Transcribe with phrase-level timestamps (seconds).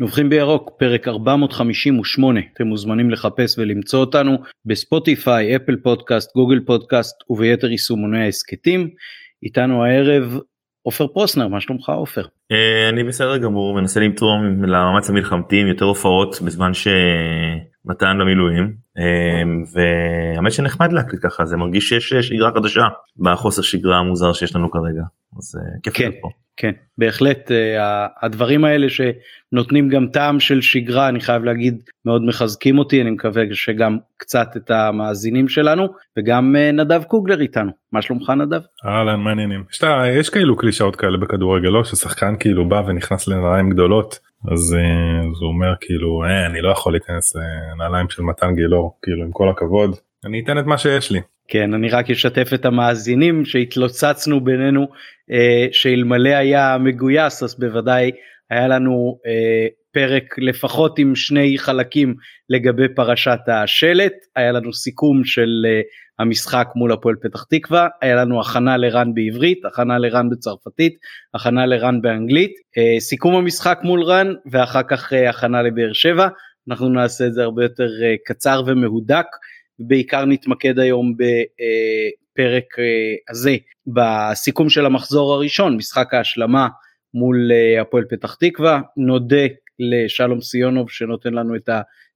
[0.00, 7.70] נובחים בירוק פרק 458 אתם מוזמנים לחפש ולמצוא אותנו בספוטיפיי אפל פודקאסט גוגל פודקאסט וביתר
[7.70, 8.90] יישומוני ההסכתים
[9.42, 10.38] איתנו הערב
[10.82, 12.26] עופר פרוסנר מה שלומך עופר?
[12.52, 19.42] אה, אני בסדר גמור מנסה לתרום למאמץ המלחמתי עם יותר הופעות בזמן שמתן למילואים אה,
[19.72, 22.82] והאמת שנחמד להקליט ככה זה מרגיש שיש שגרה חדשה
[23.18, 25.02] בחוסר שגרה המוזר שיש לנו כרגע
[25.38, 26.10] אז אה, כיף כן.
[26.22, 26.28] פה.
[26.56, 27.50] כן בהחלט
[28.22, 33.42] הדברים האלה שנותנים גם טעם של שגרה אני חייב להגיד מאוד מחזקים אותי אני מקווה
[33.52, 38.60] שגם קצת את המאזינים שלנו וגם נדב קוגלר איתנו מה שלומך נדב?
[38.86, 39.80] אהלן מעניינים יש,
[40.20, 44.18] יש כאילו קלישאות כאלה בכדורגל לא ששחקן כאילו בא ונכנס לנעליים גדולות
[44.52, 44.76] אז,
[45.32, 49.32] אז הוא אומר כאילו אה, אני לא יכול להיכנס לנעליים של מתן גילאור כאילו עם
[49.32, 51.20] כל הכבוד אני אתן את מה שיש לי.
[51.48, 54.88] כן אני רק אשתף את המאזינים שהתלוצצנו בינינו
[55.30, 58.10] אה, שאלמלא היה מגויס אז בוודאי
[58.50, 62.14] היה לנו אה, פרק לפחות עם שני חלקים
[62.50, 64.12] לגבי פרשת השלט.
[64.36, 65.80] היה לנו סיכום של אה,
[66.18, 70.94] המשחק מול הפועל פתח תקווה היה לנו הכנה לרן בעברית הכנה לרן בצרפתית
[71.34, 72.52] הכנה לרן באנגלית.
[72.78, 76.28] אה, סיכום המשחק מול רן ואחר כך אה, הכנה לבאר שבע.
[76.68, 79.26] אנחנו נעשה את זה הרבה יותר אה, קצר ומהודק.
[79.78, 86.68] בעיקר נתמקד היום בפרק אה, הזה בסיכום של המחזור הראשון משחק ההשלמה
[87.14, 88.80] מול אה, הפועל פתח תקווה.
[88.96, 89.46] נודה
[89.78, 91.68] לשלום סיונוב שנותן לנו את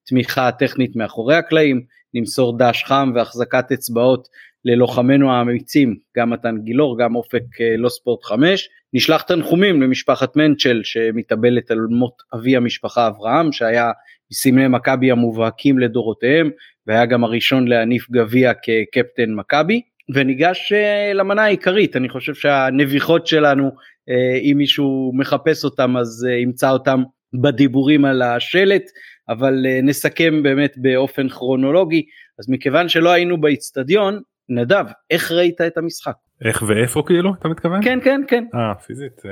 [0.03, 1.83] התמיכה הטכנית מאחורי הקלעים
[2.15, 4.29] נמסור דש חם והחזקת אצבעות
[4.65, 10.81] ללוחמינו האמיצים גם מתן גילאור גם אופק אה, לא ספורט 5 נשלח תנחומים למשפחת מנצ'ל
[10.85, 13.91] שמתאבלת על מות אבי המשפחה אברהם שהיה
[14.31, 16.51] מסמלי מכבי המובהקים לדורותיהם
[16.89, 19.83] והיה גם הראשון להניף גביע כקפטן מכבי
[20.15, 23.71] וניגש אה, למנה העיקרית אני חושב שהנביחות שלנו
[24.09, 27.03] אה, אם מישהו מחפש אותם אז אה, ימצא אותם
[27.43, 28.83] בדיבורים על השלט
[29.29, 32.03] אבל נסכם באמת באופן כרונולוגי
[32.39, 36.13] אז מכיוון שלא היינו באיצטדיון נדב איך ראית את המשחק?
[36.45, 37.83] איך ואיפה כאילו אתה מתכוון?
[37.83, 38.45] כן כן כן.
[38.55, 39.23] אה פיזית.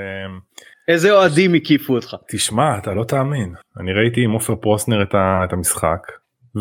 [0.88, 2.16] איזה אוהדים הקיפו אותך.
[2.28, 5.02] תשמע אתה לא תאמין אני ראיתי עם עופר פרוסנר
[5.44, 6.00] את המשחק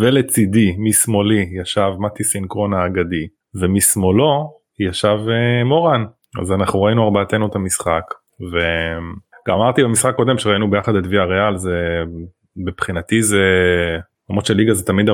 [0.01, 6.05] ולצידי משמאלי ישב מתי סינקרון האגדי ומשמאלו ישב uh, מורן.
[6.41, 8.03] אז אנחנו ראינו ארבעתנו את המשחק
[8.41, 12.03] וגם אמרתי במשחק קודם שראינו ביחד את ויה ריאל זה
[12.55, 13.43] מבחינתי זה
[14.29, 15.09] למרות שליגה זה תמיד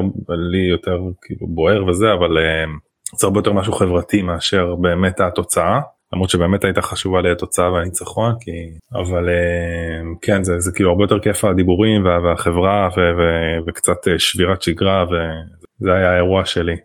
[0.51, 2.69] לי יותר כאילו בוער וזה אבל uh,
[3.17, 5.79] זה הרבה יותר משהו חברתי מאשר באמת התוצאה
[6.27, 8.51] שבאמת הייתה חשובה לי התוצאה והניצחון כי
[8.93, 13.21] אבל אה, כן זה, זה כאילו הרבה יותר כיף הדיבורים וה, והחברה ו, ו,
[13.67, 16.75] וקצת אה, שבירת שגרה וזה היה האירוע שלי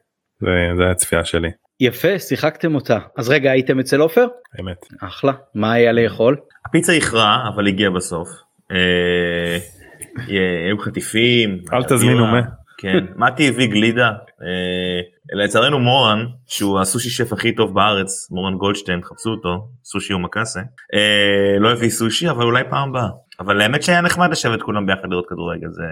[0.41, 1.48] זה, זה היה הצפייה שלי.
[1.81, 4.26] יפה שיחקתם אותה אז רגע הייתם אצל עופר?
[4.60, 4.86] אמת.
[5.00, 6.36] אחלה מה היה לאכול?
[6.69, 8.28] הפיצה איחרה אבל הגיעה בסוף.
[8.72, 9.59] אה,
[10.66, 11.59] היו חטיפים.
[11.72, 12.41] אל תזמינו מה.
[12.78, 14.09] כן, מתי הביא גלידה,
[14.42, 15.00] אה,
[15.32, 20.60] לצערנו מורן, שהוא הסושי שף הכי טוב בארץ, מורן גולדשטיין, חפשו אותו, סושי ומקאסה,
[20.94, 23.09] אה, לא הביא סושי אבל אולי פעם הבאה,
[23.41, 25.82] אבל האמת שהיה נחמד לשבת כולם ביחד לראות כדורגל, זה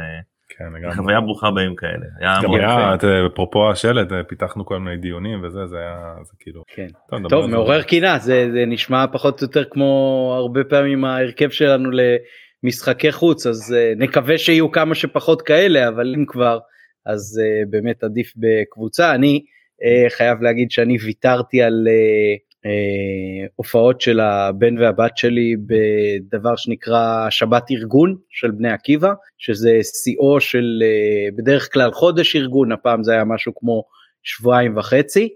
[0.48, 0.64] כן,
[0.96, 2.06] חוויה ברוכה בימים כאלה.
[2.20, 2.96] היה גם היה,
[3.26, 6.62] אפרופו השלט, אה, פיתחנו כל מיני דיונים וזה, זה היה, זה כאילו...
[6.74, 6.86] כן.
[7.10, 11.90] טוב, טוב מעורר קינה, זה, זה נשמע פחות או יותר כמו הרבה פעמים ההרכב שלנו
[12.64, 16.58] למשחקי חוץ, אז נקווה שיהיו כמה שפחות כאלה, אבל אם כבר...
[17.06, 19.14] אז uh, באמת עדיף בקבוצה.
[19.14, 26.56] אני uh, חייב להגיד שאני ויתרתי על uh, uh, הופעות של הבן והבת שלי בדבר
[26.56, 33.02] שנקרא שבת ארגון של בני עקיבא, שזה שיאו של uh, בדרך כלל חודש ארגון, הפעם
[33.02, 33.82] זה היה משהו כמו
[34.22, 35.28] שבועיים וחצי.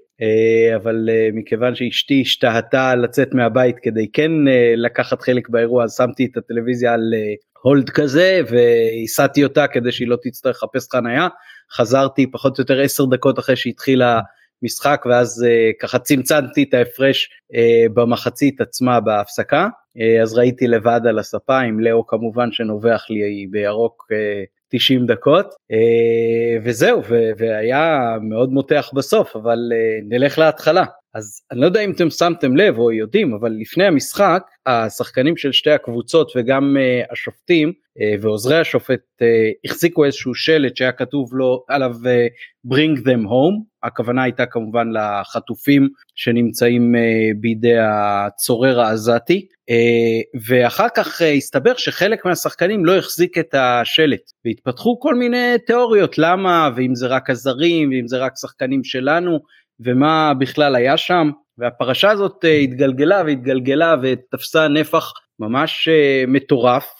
[0.77, 4.31] אבל מכיוון שאשתי השתהתה לצאת מהבית כדי כן
[4.77, 7.15] לקחת חלק באירוע אז שמתי את הטלוויזיה על
[7.63, 11.29] הולד כזה והסעתי אותה כדי שהיא לא תצטרך לחפש חנייה
[11.73, 14.21] חזרתי פחות או יותר 10 דקות אחרי שהתחילה
[14.63, 17.57] משחק ואז uh, ככה צמצמתי את ההפרש uh,
[17.95, 19.69] במחצית עצמה בהפסקה.
[19.99, 25.47] uh, אז ראיתי לבד על הספה עם לאו כמובן שנובח לי בירוק uh, 90 דקות.
[25.47, 27.03] uh, וזהו
[27.39, 30.85] והיה מאוד מותח בסוף אבל uh, נלך להתחלה
[31.19, 35.53] אז אני לא יודע אם אתם שמתם לב או יודעים אבל לפני המשחק השחקנים של
[35.53, 39.25] שתי הקבוצות וגם uh, השופטים uh, ועוזרי השופט uh,
[39.65, 45.89] החזיקו איזשהו שלט שהיה כתוב לו עליו uh, bring them home הכוונה הייתה כמובן לחטופים
[46.15, 46.99] שנמצאים uh,
[47.41, 55.01] בידי הצורר העזתי uh, ואחר כך uh, הסתבר שחלק מהשחקנים לא החזיק את השלט והתפתחו
[55.01, 59.39] כל מיני תיאוריות למה ואם זה רק הזרים ואם זה רק שחקנים שלנו
[59.81, 66.95] ומה בכלל היה שם והפרשה הזאת אה, התגלגלה והתגלגלה ותפסה נפח ממש אה, מטורף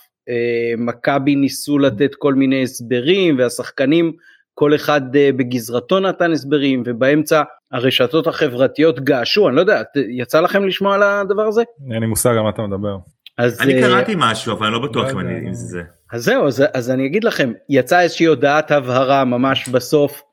[0.79, 4.13] מכבי ניסו לתת כל מיני הסברים והשחקנים
[4.55, 7.43] כל אחד בגזרתו נתן הסברים ובאמצע
[7.73, 11.63] הרשתות החברתיות געשו אני לא יודע יצא לכם לשמוע על הדבר הזה?
[11.93, 12.97] אין לי מושג על מה אתה מדבר.
[13.39, 15.83] אז אני קראתי משהו אבל אני לא בטוח לא אם זה.
[16.13, 20.28] אז זהו אז, אז אני אגיד לכם יצאה איזושהי הודעת הבהרה ממש בסוף אה,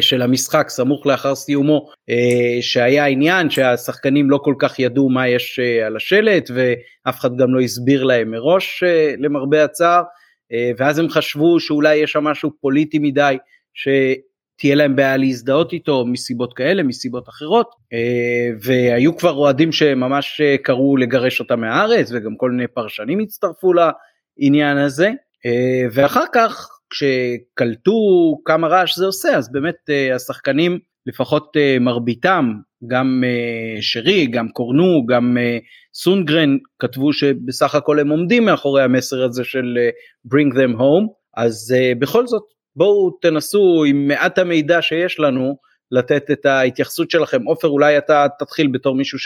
[0.00, 5.58] של המשחק סמוך לאחר סיומו אה, שהיה עניין שהשחקנים לא כל כך ידעו מה יש
[5.58, 8.82] אה, על השלט ואף אחד גם לא הסביר להם מראש
[9.18, 10.02] למרבה הצער
[10.78, 13.38] ואז הם חשבו שאולי יש שם משהו פוליטי מדי
[13.74, 17.70] שתהיה להם בעיה להזדהות איתו מסיבות כאלה מסיבות אחרות
[18.62, 25.10] והיו כבר אוהדים שממש קראו לגרש אותם מהארץ וגם כל מיני פרשנים הצטרפו לעניין הזה
[25.92, 27.92] ואחר כך כשקלטו
[28.44, 32.52] כמה רעש זה עושה אז באמת אה, השחקנים לפחות אה, מרביתם
[32.86, 35.36] גם אה, שרי גם קורנו גם
[35.94, 39.78] סונגרן כתבו שבסך הכל הם עומדים מאחורי המסר הזה של
[40.34, 42.42] bring them home אז בכל זאת
[42.76, 45.56] בואו תנסו עם מעט המידע שיש לנו
[45.90, 47.42] לתת את ההתייחסות שלכם.
[47.42, 49.18] עופר אולי אתה תתחיל בתור מישהו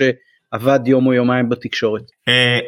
[0.55, 2.03] שעבד יום או יומיים בתקשורת.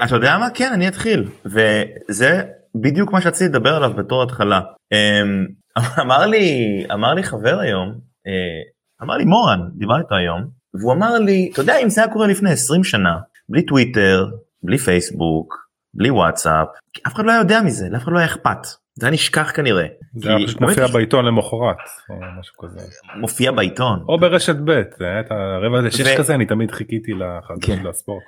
[0.04, 2.42] אתה יודע מה כן אני אתחיל וזה
[2.74, 4.60] בדיוק מה שרציתי לדבר עליו בתור התחלה.
[4.92, 5.46] אמ,
[6.02, 7.88] אמר לי אמר לי חבר היום
[8.26, 8.62] אה,
[9.02, 12.26] אמר לי מורן דיבר איתו היום והוא אמר לי אתה יודע אם זה היה קורה
[12.26, 13.18] לפני 20 שנה
[13.48, 14.26] בלי טוויטר
[14.62, 15.54] בלי פייסבוק
[15.94, 16.66] בלי וואטסאפ
[17.06, 19.86] אף אחד לא יודע מזה לאף אחד לא היה אכפת זה היה נשכח כנראה.
[20.14, 21.76] זה היה פשוט מופיע בעיתון למחרת
[22.10, 22.80] או משהו כזה.
[23.16, 24.04] מופיע בעיתון.
[24.08, 27.86] או ברשת ב' זה היה את הרבע לשש כזה אני תמיד חיכיתי לחדשות כן.
[27.86, 28.22] לספורט.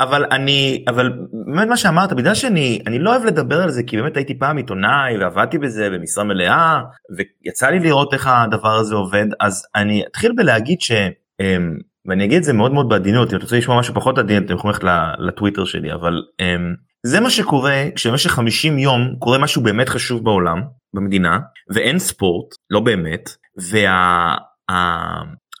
[0.00, 1.12] אבל אני אבל
[1.46, 4.56] באמת מה שאמרת בגלל שאני אני לא אוהב לדבר על זה כי באמת הייתי פעם
[4.56, 6.80] עיתונאי ועבדתי בזה במשרה מלאה
[7.16, 10.92] ויצא לי לראות איך הדבר הזה עובד אז אני אתחיל בלהגיד ש...
[11.40, 14.44] אמ, ואני אגיד את זה מאוד מאוד בעדינות אם אתה רוצה לשמוע משהו פחות עדין
[14.44, 19.62] אתם יכולים ללכת לטוויטר שלי אבל אמ, זה מה שקורה כשבמשך 50 יום קורה משהו
[19.62, 20.62] באמת חשוב בעולם
[20.94, 21.38] במדינה
[21.74, 23.30] ואין ספורט לא באמת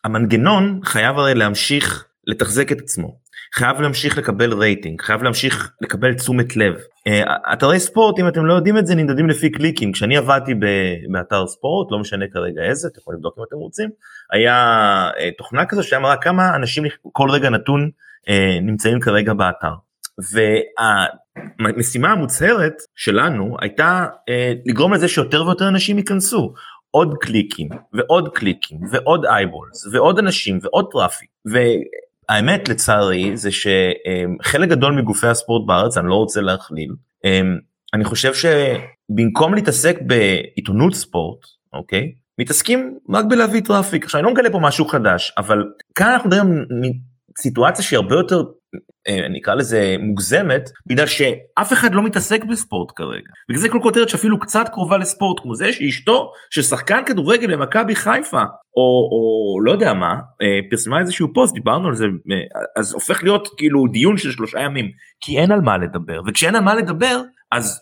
[0.04, 3.20] והמנגנון וה, חייב הרי להמשיך לתחזק את עצמו.
[3.54, 6.74] חייב להמשיך לקבל רייטינג חייב להמשיך לקבל תשומת לב.
[6.74, 9.92] uh, אתרי ספורט אם אתם לא יודעים את זה נמדדים לפי קליקים.
[9.92, 10.54] כשאני עבדתי
[11.12, 13.90] באתר ספורט לא משנה כרגע איזה אתם יכולים לבדוק אם אתם רוצים
[14.32, 17.90] היה אה, תוכנה כזו שהיה מראה כמה אנשים כל רגע נתון
[18.26, 18.30] אה,
[18.62, 19.72] נמצאים כרגע באתר.
[21.60, 26.54] והמשימה המוצהרת שלנו הייתה אה, לגרום לזה שיותר ויותר אנשים ייכנסו.
[26.90, 31.28] עוד קליקים ועוד קליקים ועוד eyeballs ועוד אנשים ועוד traffic.
[31.44, 36.90] והאמת לצערי זה שחלק גדול מגופי הספורט בארץ, אני לא רוצה להכליל,
[37.94, 41.38] אני חושב שבמקום להתעסק בעיתונות ספורט,
[41.72, 42.12] אוקיי?
[42.40, 44.04] מתעסקים רק בלהביא טראפיק.
[44.04, 45.64] עכשיו אני לא מגלה פה משהו חדש, אבל
[45.94, 46.66] כאן אנחנו מדברים
[47.38, 48.42] סיטואציה שהיא הרבה יותר
[49.08, 53.30] אה, אני אקרא לזה מוגזמת בגלל שאף אחד לא מתעסק בספורט כרגע.
[53.48, 57.94] בגלל זה כל כותרת שאפילו קצת קרובה לספורט כמו זה שאשתו של שחקן כדורגל במכבי
[57.94, 58.42] חיפה
[58.76, 62.36] או, או לא יודע מה אה, פרסמה איזשהו פוסט דיברנו על זה אה,
[62.76, 64.90] אז הופך להיות כאילו דיון של שלושה ימים
[65.20, 67.20] כי אין על מה לדבר וכשאין על מה לדבר
[67.52, 67.80] אז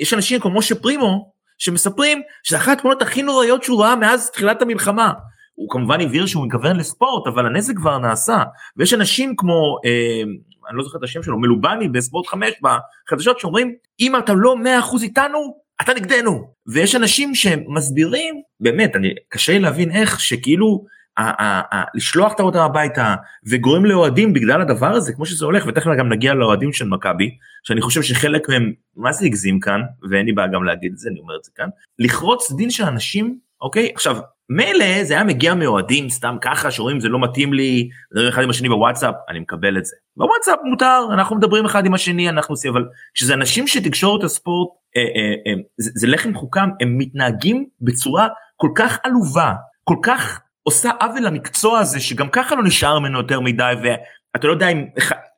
[0.00, 4.62] יש אנשים כמו משה פרימו שמספרים שזה אחת התמונות הכי נוראיות שהוא ראה מאז תחילת
[4.62, 5.12] המלחמה
[5.60, 8.42] הוא כמובן הבהיר שהוא מכוון לספורט אבל הנזק כבר נעשה.
[8.76, 10.22] ויש אנשים כמו אה,
[10.70, 14.56] אני לא זוכר את השם שלו מלובני בספורט 5 בחדשות שאומרים אם אתה לא
[14.98, 16.52] 100% איתנו אתה נגדנו.
[16.66, 20.84] ויש אנשים שמסבירים באמת אני קשה לי להבין איך שכאילו
[21.16, 23.14] ה- ה- ה- לשלוח את האודם הביתה
[23.48, 27.30] וגורם לאוהדים בגלל הדבר הזה כמו שזה הולך ותכף גם נגיע לאוהדים של מכבי
[27.62, 29.80] שאני חושב שחלק מהם מה זה הגזים כאן?
[30.10, 31.68] ואין לי בעיה גם להגיד את זה אני אומר את זה כאן.
[31.98, 33.92] לחרוץ דין של אנשים אוקיי?
[33.94, 34.16] עכשיו
[34.50, 38.50] מילא זה היה מגיע מאוהדים סתם ככה שרואים זה לא מתאים לי, לדבר אחד עם
[38.50, 39.96] השני בוואטסאפ, אני מקבל את זה.
[40.16, 45.02] בוואטסאפ מותר, אנחנו מדברים אחד עם השני, אנחנו עושים, אבל כשזה אנשים שתקשורת הספורט, אה,
[45.02, 49.52] אה, אה, זה, זה לחם חוקם, הם מתנהגים בצורה כל כך עלובה,
[49.84, 54.52] כל כך עושה עוול למקצוע הזה, שגם ככה לא נשאר ממנו יותר מדי, ואתה לא
[54.52, 54.84] יודע אם,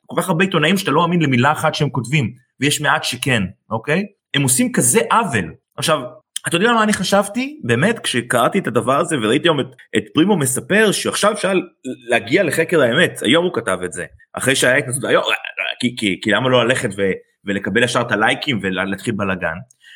[0.05, 4.03] כל כך הרבה עיתונאים שאתה לא מאמין למילה אחת שהם כותבים, ויש מעט שכן, אוקיי?
[4.33, 5.53] הם עושים כזה עוול.
[5.77, 6.01] עכשיו,
[6.47, 7.59] אתה יודע מה אני חשבתי?
[7.63, 9.65] באמת כשקראתי את הדבר הזה וראיתי היום את,
[9.97, 11.53] את פרימו מספר שעכשיו אפשר
[12.09, 15.23] להגיע לחקר האמת היום הוא כתב את זה אחרי שהיה התנסות היום
[15.79, 17.01] כי, כי, כי למה לא ללכת ו,
[17.45, 19.55] ולקבל ישר את הלייקים ולהתחיל בלאגן.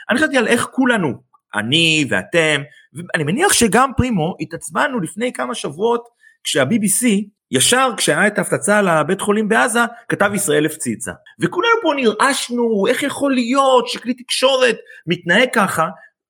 [0.09, 1.13] אני חשבתי על איך כולנו
[1.55, 2.61] אני ואתם
[2.93, 6.03] ואני מניח שגם פרימו התעצבנו לפני כמה שבועות
[6.43, 7.05] כשה-BBC
[7.51, 11.11] ישר כשהיה את ההפצצה על הבית חולים בעזה כתב ישראל הפציצה.
[11.39, 14.75] וכולנו פה נרעשנו איך יכול להיות שכלי תקשורת
[15.07, 15.87] מתנהג ככה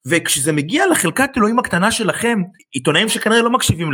[0.09, 2.39] וכשזה מגיע לחלקת אלוהים הקטנה שלכם,
[2.71, 3.89] עיתונאים שכנראה לא מקשיבים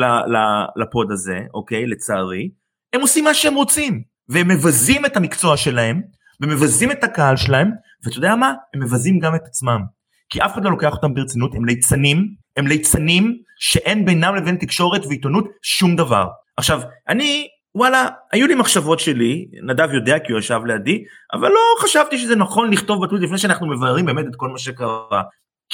[0.75, 2.49] לפוד הזה, אוקיי, לצערי,
[2.93, 6.01] הם עושים מה שהם רוצים, והם מבזים את המקצוע שלהם,
[6.41, 7.71] ומבזים את הקהל שלהם,
[8.03, 8.53] ואתה יודע מה?
[8.73, 9.81] הם מבזים גם את עצמם.
[10.29, 12.27] כי אף אחד לא לוקח אותם ברצינות, הם ליצנים,
[12.57, 16.27] הם ליצנים שאין בינם לבין תקשורת ועיתונות שום דבר.
[16.57, 21.03] עכשיו, אני, וואלה, היו לי מחשבות שלי, נדב יודע כי הוא ישב לידי,
[21.33, 25.21] אבל לא חשבתי שזה נכון לכתוב בטוויט לפני שאנחנו מבררים באמת את כל מה שקרה.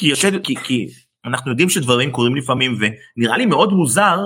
[0.00, 0.86] כי, יושב, כי, כי
[1.24, 4.18] אנחנו יודעים שדברים קורים לפעמים, ונראה לי מאוד מוזר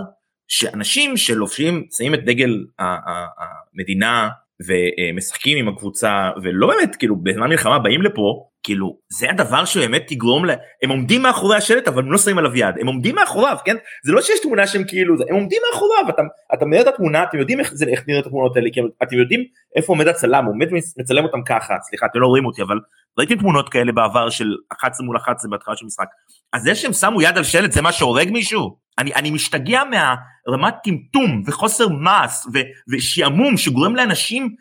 [0.49, 4.29] שאנשים שלובשים, שמים את דגל המדינה
[4.67, 10.47] ומשחקים עם הקבוצה ולא באמת כאילו בזמן מלחמה באים לפה כאילו זה הדבר שבאמת תגרום
[10.47, 10.51] ל...
[10.83, 12.75] הם עומדים מאחורי השלט אבל הם לא שמים עליו יד.
[12.81, 13.77] הם עומדים מאחוריו כן?
[14.05, 16.23] זה לא שיש תמונה שהם כאילו זה הם עומדים מאחוריו אתה,
[16.55, 19.45] אתה מראה את התמונה אתם יודעים איך זה איך נראות התמונות האלה כי אתם יודעים
[19.77, 22.79] איפה עומד הצלם הוא באמת מצלם אותם ככה סליחה אתם לא רואים אותי אבל
[23.19, 26.07] ראיתי תמונות כאלה בעבר של 11 מול 11 בהתחלה של משחק.
[26.53, 28.77] אז זה שהם שמו יד על שלט זה מה שהורג מישהו?
[28.99, 32.47] אני, אני משתגע מהרמת טמטום וחוסר מעש
[32.93, 34.55] ושעמום שגורם לאנשים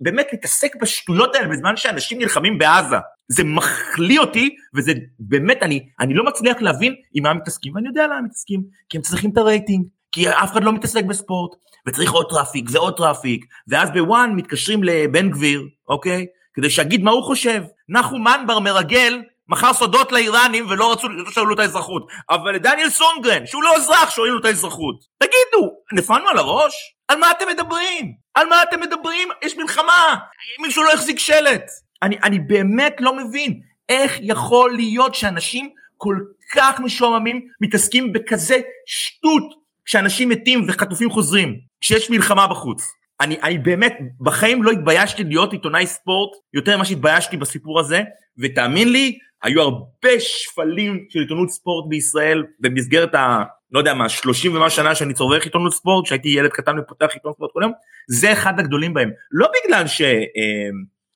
[0.00, 2.96] באמת להתעסק בשטויות האלה בזמן שאנשים נלחמים בעזה.
[3.28, 8.06] זה מחליא אותי וזה באמת אני אני לא מצליח להבין עם מה מתעסקים ואני יודע
[8.06, 11.50] למה מתעסקים כי הם צריכים את הרייטינג כי אף אחד לא מתעסק בספורט
[11.86, 17.22] וצריך עוד טראפיק ועוד טראפיק ואז ב-ONE מתקשרים לבן גביר אוקיי כדי שיגיד מה הוא
[17.22, 22.06] חושב נחום מנבר מרגל מכר סודות לאיראנים ולא רצו, לא שאלו את האזרחות.
[22.30, 24.96] אבל לדניאל סונגרן, שהוא לא אזרח, שואלים לו את האזרחות.
[25.18, 26.72] תגידו, נפלנו על הראש?
[27.08, 28.12] על מה אתם מדברים?
[28.34, 29.28] על מה אתם מדברים?
[29.42, 30.16] יש מלחמה!
[30.62, 31.64] מישהו לא החזיק שלט.
[32.02, 36.16] אני, אני באמת לא מבין איך יכול להיות שאנשים כל
[36.54, 39.42] כך משועממים מתעסקים בכזה שטות
[39.84, 42.82] כשאנשים מתים וחטופים חוזרים, כשיש מלחמה בחוץ.
[43.20, 48.02] אני, אני באמת בחיים לא התביישתי להיות עיתונאי ספורט יותר ממה שהתביישתי בסיפור הזה,
[48.38, 53.42] ותאמין לי, היו הרבה שפלים של עיתונות ספורט בישראל במסגרת ה...
[53.72, 57.36] לא יודע מה, 30 ומה שנה שאני צורך עיתונות ספורט, שהייתי ילד קטן ופותח עיתונות
[57.36, 57.72] ספורט כל יום,
[58.08, 59.10] זה אחד הגדולים בהם.
[59.30, 60.02] לא בגלל ש...
[60.02, 60.68] אה,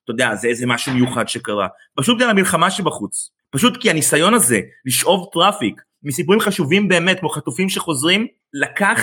[0.05, 3.31] אתה יודע, זה איזה משהו מיוחד שקרה, פשוט בגלל המלחמה שבחוץ.
[3.51, 9.01] פשוט כי הניסיון הזה לשאוב טראפיק מסיפורים חשובים באמת, כמו חטופים שחוזרים, לקח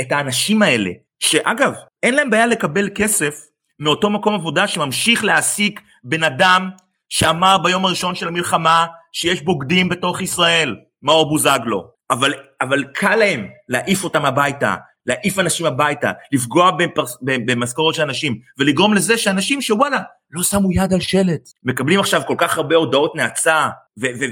[0.00, 0.90] את האנשים האלה,
[1.24, 3.34] שאגב, אין להם בעיה לקבל כסף
[3.80, 6.70] מאותו מקום עבודה שממשיך להעסיק בן אדם
[7.08, 13.46] שאמר ביום הראשון של המלחמה שיש בוגדים בתוך ישראל, מאור בוזגלו, אבל, אבל קל להם
[13.68, 14.76] להעיף אותם הביתה,
[15.06, 20.00] להעיף אנשים הביתה, לפגוע בפרס, במשכורת של אנשים, ולגרום לזה שאנשים שוואלה,
[20.30, 23.68] לא שמו יד על שלט, מקבלים עכשיו כל כך הרבה הודעות נאצה,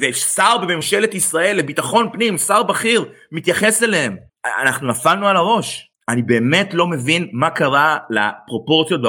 [0.01, 4.17] ושר בממשלת ישראל לביטחון פנים, שר בכיר, מתייחס אליהם.
[4.63, 5.92] אנחנו נפלנו על הראש.
[6.09, 9.01] אני באמת לא מבין מה קרה לפרופורציות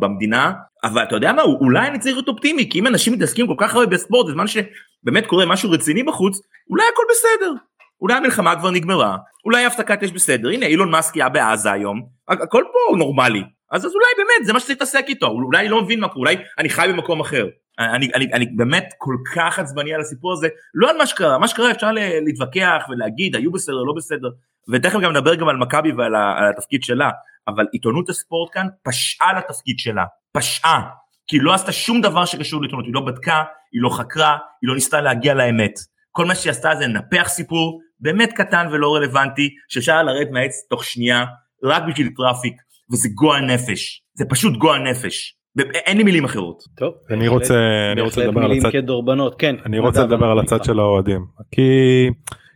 [0.00, 0.52] במדינה,
[0.84, 3.74] אבל אתה יודע מה, אולי אני צריך להיות אופטימי, כי אם אנשים מתעסקים כל כך
[3.74, 6.40] הרבה בספורט בזמן שבאמת קורה משהו רציני בחוץ,
[6.70, 7.52] אולי הכל בסדר.
[8.00, 12.64] אולי המלחמה כבר נגמרה, אולי הפסקת אש בסדר, הנה אילון מאסק היה בעזה היום, הכל
[12.72, 13.42] פה נורמלי,
[13.72, 16.44] אז, אז אולי באמת זה מה שצריך להתעסק איתו, אולי לא מבין מה קורה, אולי
[16.58, 17.46] אני חי במקום אחר.
[17.82, 21.48] אני, אני, אני באמת כל כך עצבני על הסיפור הזה, לא על מה שקרה, מה
[21.48, 21.90] שקרה אפשר
[22.24, 24.28] להתווכח ולהגיד היו בסדר, לא בסדר,
[24.72, 26.12] ותכף גם נדבר גם על מכבי ועל
[26.50, 27.10] התפקיד שלה,
[27.48, 30.82] אבל עיתונות הספורט כאן פשעה לתפקיד שלה, פשעה,
[31.26, 34.30] כי היא לא עשתה שום דבר שקשור לעיתונות, היא לא בדקה, היא לא חקרה,
[34.62, 35.72] היא לא ניסתה להגיע לאמת.
[36.10, 40.84] כל מה שהיא עשתה זה לנפח סיפור באמת קטן ולא רלוונטי, שאפשר לרדת מהעץ תוך
[40.84, 41.24] שנייה,
[41.64, 42.54] רק בשביל טראפיק,
[42.92, 45.36] וזה גועל נפש, זה פשוט גועל נפש.
[45.58, 46.62] אין לי מילים אחרות.
[46.76, 47.54] טוב, אני רוצה
[47.92, 49.56] אני רוצה לדבר על הצד כדורבנות, כן.
[49.66, 51.24] אני רוצה לדבר על הצד של האוהדים.
[51.50, 52.08] כי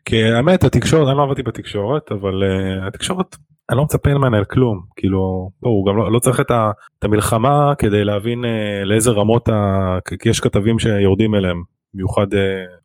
[0.05, 3.37] כי האמת התקשורת אני לא עבדתי בתקשורת אבל uh, התקשורת
[3.71, 6.71] אני לא מצפה ממנה על כלום כאילו בוא, הוא גם לא, לא צריך את, ה,
[6.99, 11.63] את המלחמה כדי להבין uh, לאיזה רמות ה, כי יש כתבים שיורדים אליהם
[11.95, 12.37] במיוחד uh,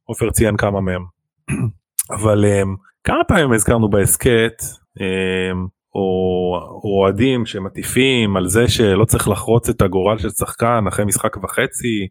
[0.04, 1.06] עופר ציין כמה מהם
[2.20, 2.68] אבל um,
[3.04, 4.62] כמה פעמים הזכרנו בהסכת
[5.00, 11.38] um, או אוהדים שמטיפים על זה שלא צריך לחרוץ את הגורל של שחקן אחרי משחק
[11.44, 12.08] וחצי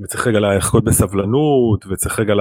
[0.00, 2.34] וצריך רגע לחכות בסבלנות וצריך רגע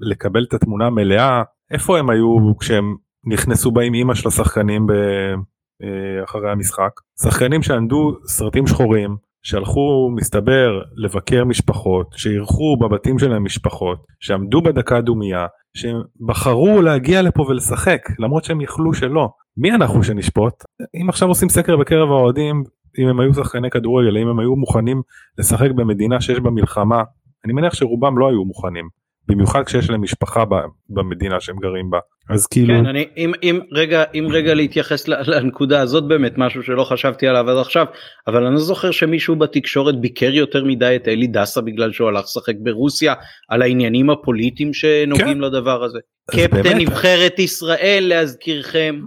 [0.00, 6.50] לקבל את התמונה המלאה איפה הם היו כשהם נכנסו באים אימא של השחקנים אה, אחרי
[6.50, 6.90] המשחק?
[7.22, 9.16] שחקנים שענדו סרטים שחורים
[9.48, 17.42] שהלכו מסתבר לבקר משפחות שאירחו בבתים שלהם משפחות שעמדו בדקה דומייה שהם בחרו להגיע לפה
[17.48, 19.28] ולשחק למרות שהם יכלו שלא.
[19.56, 20.54] מי אנחנו שנשפוט?
[20.94, 22.64] אם עכשיו עושים סקר בקרב האוהדים
[22.98, 25.02] אם הם היו שחקני כדורגל אם הם היו מוכנים
[25.38, 27.02] לשחק במדינה שיש בה מלחמה
[27.44, 28.88] אני מניח שרובם לא היו מוכנים
[29.28, 30.44] במיוחד כשיש להם משפחה
[30.88, 35.80] במדינה שהם גרים בה אז כאילו כן אני אם אם רגע אם רגע להתייחס לנקודה
[35.80, 37.86] הזאת באמת משהו שלא חשבתי עליו עד עכשיו
[38.26, 42.24] אבל אני לא זוכר שמישהו בתקשורת ביקר יותר מדי את אלי דסה בגלל שהוא הלך
[42.24, 43.14] לשחק ברוסיה
[43.48, 45.40] על העניינים הפוליטיים שנוגעים כן.
[45.40, 45.98] לדבר הזה.
[46.30, 49.00] קפטן נבחרת ישראל להזכירכם.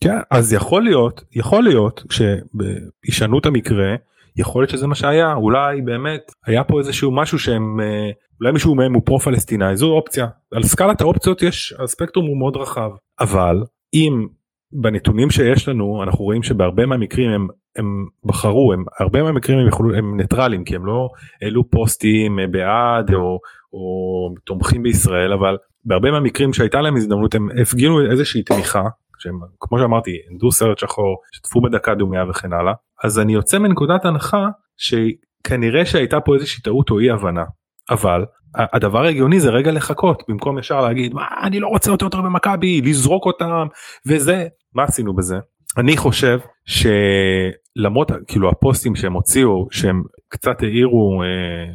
[0.00, 3.94] כן אז יכול להיות יכול להיות כשישנו את המקרה
[4.36, 8.10] יכול להיות שזה מה שהיה אולי באמת היה פה איזשהו משהו שהם אה,
[8.40, 10.26] אולי מישהו מהם הוא פרו פלסטיני זו אופציה.
[10.54, 12.90] על סקלת האופציות יש הספקטרום הוא מאוד רחב.
[13.20, 13.62] אבל
[13.94, 14.26] אם
[14.72, 19.94] בנתונים שיש לנו אנחנו רואים שבהרבה מהמקרים הם הם בחרו הם הרבה מהמקרים הם יכולו
[19.94, 21.08] הם ניטרלים כי הם לא
[21.42, 23.38] העלו פוסטים אה, בעד או,
[23.72, 28.82] או תומכים בישראל אבל בהרבה מהמקרים שהייתה להם הזדמנות הם הפגינו איזושהי תמיכה
[29.18, 32.72] שהם כמו שאמרתי עמדו סרט שחור שתפו בדקה דומיה וכן הלאה
[33.04, 37.44] אז אני יוצא מנקודת הנחה שכנראה שהייתה פה איזושהי טעות או אי הבנה
[37.90, 42.20] אבל הדבר ההגיוני זה רגע לחכות במקום ישר להגיד מה אני לא רוצה אותו יותר
[42.20, 43.66] במכבי לזרוק אותם
[44.06, 45.36] וזה מה עשינו בזה?
[45.78, 51.72] אני חושב שלמרות כאילו הפוסטים שהם הוציאו שהם קצת העירו אה,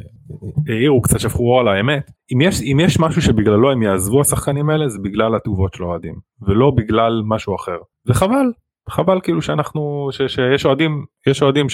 [0.68, 4.70] העירו קצת שפכו אור על האמת אם יש אם יש משהו שבגללו הם יעזבו השחקנים
[4.70, 6.14] האלה זה בגלל התגובות של אוהדים
[6.48, 7.76] ולא בגלל משהו אחר.
[8.06, 8.46] וחבל
[8.90, 11.66] חבל כאילו שאנחנו ש, שיש אוהדים יש אוהדים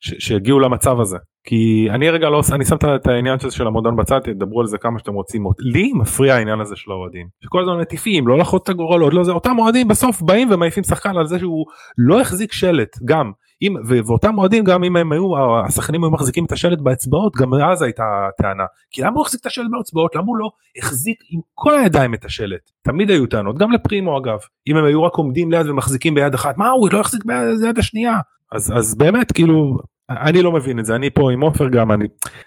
[0.00, 1.16] שהגיעו למצב הזה.
[1.44, 4.66] כי אני רגע לא עושה אני שם את העניין הזה של המועדון בצד תדברו על
[4.66, 5.44] זה כמה שאתם רוצים.
[5.58, 9.32] לי מפריע העניין הזה של האוהדים שכל הזמן מטיפים לא לחוץ את הגורלות לא זה
[9.32, 11.66] אותם אוהדים בסוף באים ומעיפים שחקן על זה שהוא
[11.98, 13.74] לא החזיק שלט גם אם
[14.06, 15.30] ואותם אוהדים גם אם הם היו
[15.66, 18.04] השחקנים היו מחזיקים את השלט באצבעות גם אז הייתה
[18.38, 18.64] טענה.
[18.90, 20.16] כי למה הוא החזיק את השלט באצבעות?
[20.16, 22.70] למה הוא לא החזיק עם כל הידיים את השלט?
[22.82, 24.38] תמיד היו טענות גם לפרימו אגב.
[24.68, 28.18] אם הם היו רק עומדים ליד ומחזיקים ביד אחת מה הוא לא החזיק ביד השנייה?
[28.52, 29.78] אז אז באמת כאילו
[30.10, 30.94] אני לא מבין את זה.
[30.94, 32.04] אני פה עם עופר גם אני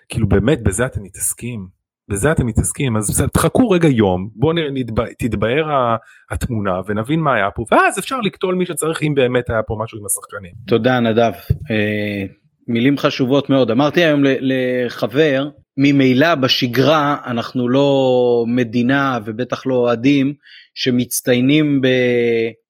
[0.09, 4.55] כאילו באמת בזה אתם מתעסקים בזה אתם מתעסקים אז תחכו רגע יום בואו
[5.19, 5.95] תתבהר
[6.31, 9.99] התמונה ונבין מה היה פה ואז אפשר לקטול מי שצריך אם באמת היה פה משהו
[9.99, 10.51] עם השחקנים.
[10.67, 11.31] תודה נדב
[11.71, 12.25] אה,
[12.67, 20.33] מילים חשובות מאוד אמרתי היום לחבר ממילא בשגרה אנחנו לא מדינה ובטח לא אוהדים
[20.75, 21.87] שמצטיינים ב...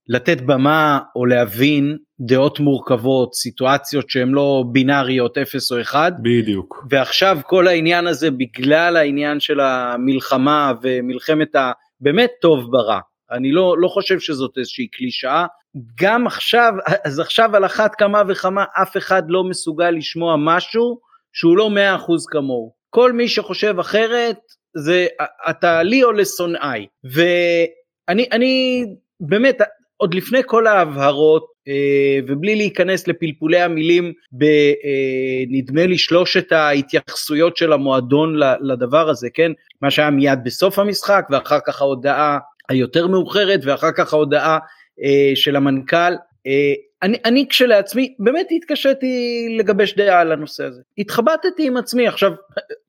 [0.07, 6.13] לתת במה או להבין דעות מורכבות, סיטואציות שהן לא בינאריות 0 או 1.
[6.23, 6.85] בדיוק.
[6.89, 12.99] ועכשיו כל העניין הזה בגלל העניין של המלחמה ומלחמת הבאמת טוב ברע.
[13.31, 15.45] אני לא, לא חושב שזאת איזושהי קלישאה.
[16.01, 16.73] גם עכשיו,
[17.05, 20.99] אז עכשיו על אחת כמה וכמה אף אחד לא מסוגל לשמוע משהו
[21.33, 22.01] שהוא לא 100%
[22.31, 22.73] כמוהו.
[22.89, 24.37] כל מי שחושב אחרת
[24.77, 25.07] זה
[25.49, 26.87] אתה לי או לשונאיי.
[27.03, 28.85] ואני אני
[29.19, 29.61] באמת
[29.97, 37.73] עוד לפני כל ההבהרות אה, ובלי להיכנס לפלפולי המילים בנדמה אה, לי שלושת ההתייחסויות של
[37.73, 39.51] המועדון לדבר הזה, כן?
[39.81, 42.37] מה שהיה מיד בסוף המשחק ואחר כך ההודעה
[42.69, 44.59] היותר מאוחרת ואחר כך ההודעה
[45.03, 46.13] אה, של המנכ"ל.
[47.03, 50.81] אני, אני כשלעצמי באמת התקשיתי לגבש דעה על הנושא הזה.
[50.97, 52.07] התחבטתי עם עצמי.
[52.07, 52.31] עכשיו,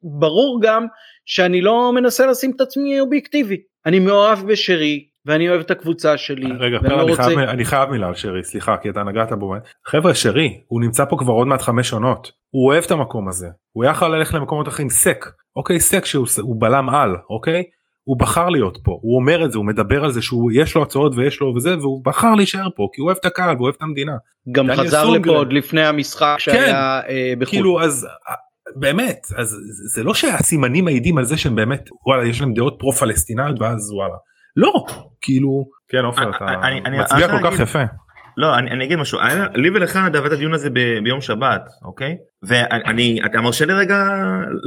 [0.03, 0.87] ברור גם
[1.27, 3.57] שאני לא מנסה לשים את עצמי אובייקטיבי.
[3.87, 6.53] אני מאוהב בשרי, ואני אוהב את הקבוצה שלי.
[6.59, 7.23] רגע, פר, אני, רוצה...
[7.23, 9.55] חייב, אני חייב מילה על שרי, סליחה, כי אתה נגעת בו.
[9.87, 12.33] חבר'ה, שרי, הוא נמצא פה כבר עוד מעט חמש עונות.
[12.51, 13.49] הוא אוהב את המקום הזה.
[13.73, 15.27] הוא יכול ללכת למקומות אחרים, סק.
[15.57, 17.63] אוקיי, סק שהוא בלם על, אוקיי?
[18.05, 20.83] הוא בחר להיות פה, הוא אומר את זה, הוא מדבר על זה שהוא יש לו
[20.83, 23.75] הצעות ויש לו וזה, והוא בחר להישאר פה, כי הוא אוהב את הקהל והוא אוהב
[23.77, 24.13] את המדינה.
[24.53, 26.75] גם חזר לפה עוד לפני המשחק שהיה כן,
[27.09, 27.55] אה, בחו"ל.
[27.55, 28.07] כאילו, אז
[28.77, 29.57] באמת, אז
[29.95, 34.15] זה לא שהסימנים מעידים על זה שהם באמת, וואלה, יש להם דעות פרו-פלסטיניות ואז וואלה.
[34.57, 34.85] לא,
[35.21, 36.47] כאילו, כן עופר אתה
[36.91, 37.83] מצביע כל כך יפה.
[38.37, 39.19] לא אני, אני אגיד משהו.
[39.55, 42.17] לי ולך את הדיון הזה ב, ביום שבת אוקיי?
[42.43, 44.05] ואני אתה מרשה לי רגע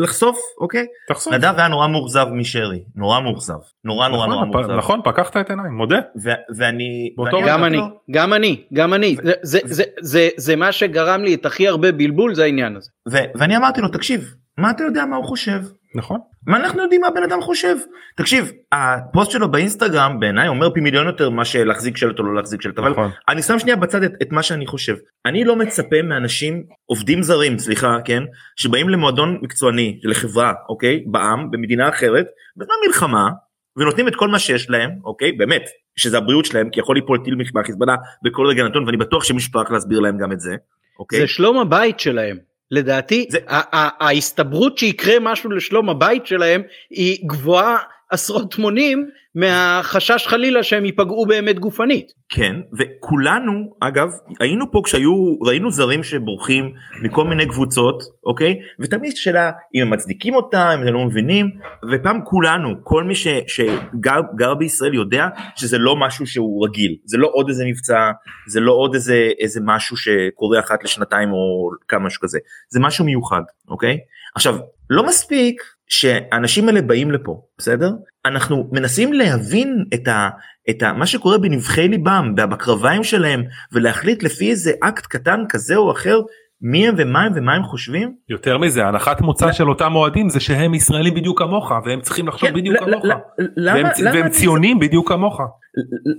[0.04, 0.86] לחשוף אוקיי?
[1.10, 1.34] תחשוף.
[1.34, 2.80] נדב היה נורא מאוכזב משרי.
[2.96, 3.54] נורא מאוכזב.
[3.84, 4.74] נורא נורא נכון, נורא מאוכזב.
[4.74, 6.00] נכון פקחת את עיניים מודה.
[6.24, 7.88] ו, ואני, ואני גם אני לא...
[8.12, 9.16] גם אני גם אני.
[9.24, 12.90] זה, זה, זה, זה, זה מה שגרם לי את הכי הרבה בלבול זה העניין הזה.
[13.12, 15.60] ו, ואני אמרתי לו תקשיב מה אתה יודע מה הוא חושב
[15.98, 16.20] נכון.
[16.48, 17.76] מה אנחנו יודעים מה בן אדם חושב?
[18.16, 22.62] תקשיב, הפוסט שלו באינסטגרם בעיניי אומר פי מיליון יותר מה שלהחזיק שלט או לא להחזיק
[22.62, 22.92] שלט, נכון.
[22.92, 24.96] אבל אני שם שנייה בצד את, את מה שאני חושב.
[25.26, 28.24] אני לא מצפה מאנשים, עובדים זרים, סליחה, כן,
[28.56, 32.26] שבאים למועדון מקצועני, לחברה, אוקיי, בעם, במדינה אחרת,
[32.58, 33.30] בזמן מלחמה,
[33.78, 35.64] ונותנים את כל מה שיש להם, אוקיי, באמת,
[35.96, 39.72] שזה הבריאות שלהם, כי יכול ליפול טיל מהחיזבאללה בכל רגע נתון, ואני בטוח שמישהו צריך
[39.72, 40.56] להסביר להם גם את זה,
[41.00, 41.20] אוקיי?
[41.20, 42.38] זה שלום הבית שלהם.
[42.72, 43.40] לדעתי זה...
[43.48, 47.78] ההסתברות שיקרה משהו לשלום הבית שלהם היא גבוהה
[48.10, 52.12] עשרות מונים מהחשש חלילה שהם ייפגעו באמת גופנית.
[52.30, 56.74] כן וכולנו אגב היינו פה כשהיו ראינו זרים שבורחים
[57.04, 58.60] מכל מיני קבוצות אוקיי?
[58.80, 61.50] ותמיד שאלה אם הם מצדיקים אותה אם הם לא מבינים
[61.92, 66.96] ופעם כולנו כל מי ש, שגר בישראל יודע שזה לא משהו שהוא רגיל.
[67.06, 68.12] זה לא עוד איזה מבצע
[68.48, 72.40] זה לא עוד איזה איזה משהו שקורה אחת לשנתיים או כמה משהו כזה.
[72.70, 73.98] זה משהו מיוחד אוקיי?
[74.36, 74.58] עכשיו
[74.90, 77.92] לא מספיק שהאנשים האלה באים לפה בסדר
[78.26, 80.30] אנחנו מנסים להבין את, ה,
[80.70, 85.92] את ה, מה שקורה בנבחי ליבם בקרביים שלהם ולהחליט לפי איזה אקט קטן כזה או
[85.92, 86.20] אחר
[86.62, 88.14] מי הם ומה הם ומה הם חושבים.
[88.30, 92.50] יותר מזה הנחת מוצא של אותם אוהדים זה שהם ישראלים בדיוק כמוך והם צריכים לחשוב
[92.50, 93.06] כן, בדיוק ל- כמוך.
[93.06, 93.12] ל-
[93.58, 95.40] למה- והם, למה והם אני- ציונים בדיוק כמוך.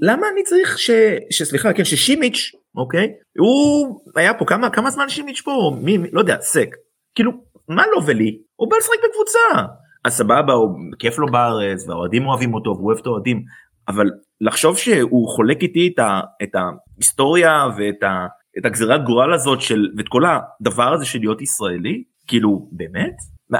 [0.03, 0.91] למה אני צריך ש...
[1.31, 6.21] שסליחה כן ששימיץ' אוקיי הוא היה פה כמה כמה זמן שימיץ' פה מי, מי לא
[6.21, 6.69] יודע סק
[7.15, 7.33] כאילו
[7.69, 8.39] מה לו ולי?
[8.57, 9.73] הוא בא לשחק בקבוצה.
[10.05, 13.43] אז סבבה הוא כיף לו בארץ והאוהדים אוהבים אותו והוא אוהב את האוהדים
[13.89, 18.27] אבל לחשוב שהוא חולק איתי את, ה, את ההיסטוריה ואת ה,
[18.59, 22.03] את הגזירת גורל הזאת של ואת כל הדבר הזה של להיות ישראלי?
[22.27, 23.15] כאילו באמת?
[23.51, 23.59] מה,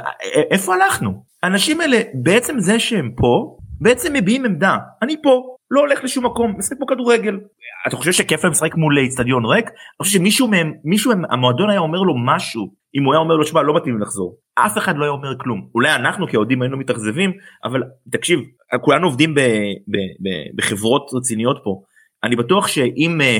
[0.51, 1.23] איפה הלכנו?
[1.43, 4.77] האנשים האלה בעצם זה שהם פה בעצם מביעים עמדה.
[5.01, 7.39] אני פה לא הולך לשום מקום משחק פה כדורגל.
[7.87, 9.65] אתה חושב שכיף להם לשחק מול איצטדיון ריק?
[9.65, 13.45] אני חושב שמישהו מהם מישהו המועדון היה אומר לו משהו אם הוא היה אומר לו
[13.45, 15.67] שמע לא מתאים לחזור אף אחד לא היה אומר כלום.
[15.75, 17.31] אולי אנחנו כאוהדים היינו מתאכזבים
[17.63, 18.39] אבל תקשיב
[18.81, 19.39] כולנו עובדים ב,
[19.87, 21.81] ב, ב, בחברות רציניות פה.
[22.23, 23.37] אני בטוח שאם אה,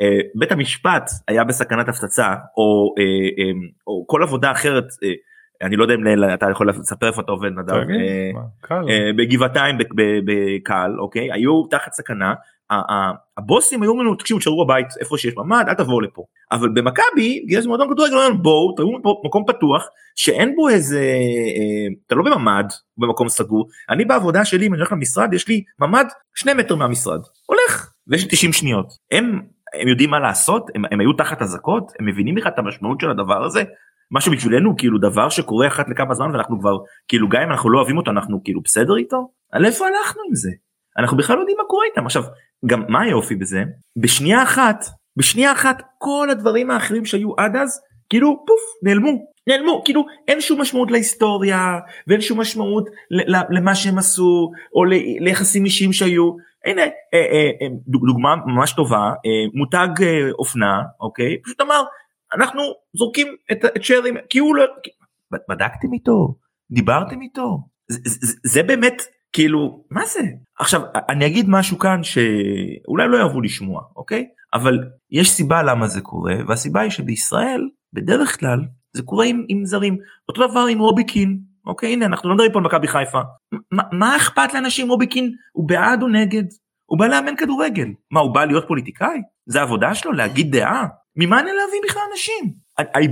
[0.00, 3.52] אה, בית המשפט היה בסכנת הפצצה או, אה,
[3.86, 4.84] או כל עבודה אחרת
[5.62, 7.74] אני לא יודע אם ל- אתה יכול לספר איפה אתה עובד נדב.
[9.16, 9.76] בגבעתיים
[10.26, 11.32] בקהל אוקיי?
[11.32, 12.34] היו תחת סכנה
[13.38, 16.22] הבוסים היו אומרים לנו תקשיבו תשארו בבית איפה שיש ממ"ד אל תבואו לפה.
[16.52, 21.94] אבל במכבי יש מועדון כדורגל אומרים לנו, בואו תראו מקום פתוח שאין בו איזה אה,
[22.06, 22.64] אתה לא בממ"ד
[22.98, 23.68] במקום סגור.
[23.90, 27.20] אני בעבודה שלי אם אני הולך למשרד יש לי ממ"ד שני מטר מהמשרד.
[27.46, 28.86] הולך ויש לי 90 שניות.
[29.10, 29.40] הם
[29.80, 30.70] הם יודעים מה לעשות?
[30.74, 31.92] הם, הם היו תחת אזעקות?
[31.98, 33.62] הם מבינים בכלל את המשמעות של הדבר הזה?
[34.10, 36.76] מה שבשבילנו כאילו דבר שקורה אחת לכמה זמן ואנחנו כבר
[37.08, 39.28] כאילו גם אם אנחנו לא אוהבים אותו אנחנו כאילו בסדר איתו?
[39.52, 40.50] על איפה הלכנו עם זה
[40.98, 42.06] אנחנו בכלל לא יודעים מה קורה איתם.
[42.06, 42.22] עכשיו
[42.66, 43.62] גם מה היופי בזה?
[43.96, 44.84] בשנייה אחת
[45.16, 49.10] בשנייה אחת כל הדברים האחרים שהיו עד אז כאילו פוף נעלמו.
[49.46, 49.82] נעלמו.
[49.84, 52.90] כאילו אין שום משמעות להיסטוריה ואין שום משמעות
[53.50, 54.84] למה שהם עשו או
[55.20, 56.32] ליחסים אישיים שהיו.
[56.64, 59.12] הנה אה, אה, אה, דוג- דוגמה ממש טובה
[59.54, 59.88] מותג
[60.38, 61.42] אופנה אוקיי?
[61.42, 61.82] פשוט אמר
[62.34, 62.62] אנחנו
[62.94, 63.82] זורקים את, את
[64.30, 64.64] כי הוא לא
[65.48, 66.34] בדקתם איתו?
[66.70, 67.58] דיברתם איתו?
[67.88, 69.02] זה, זה, זה באמת
[69.32, 70.20] כאילו מה זה?
[70.58, 74.26] עכשיו אני אגיד משהו כאן שאולי לא יאהבו לשמוע אוקיי?
[74.54, 74.78] אבל
[75.10, 78.60] יש סיבה למה זה קורה והסיבה היא שבישראל בדרך כלל
[78.96, 79.96] זה קורה עם, עם זרים.
[80.28, 81.92] אותו דבר עם רובי קין אוקיי?
[81.92, 83.20] הנה אנחנו לא מדברים פה על מכבי חיפה.
[83.70, 84.88] מה, מה אכפת לאנשים?
[84.88, 86.44] רובי קין הוא בעד או נגד?
[86.86, 87.88] הוא בא לאמן כדורגל.
[88.10, 89.20] מה הוא בא להיות פוליטיקאי?
[89.46, 90.86] זה העבודה שלו להגיד דעה?
[91.16, 93.08] ממה אני להביא בכלל אנשים אני,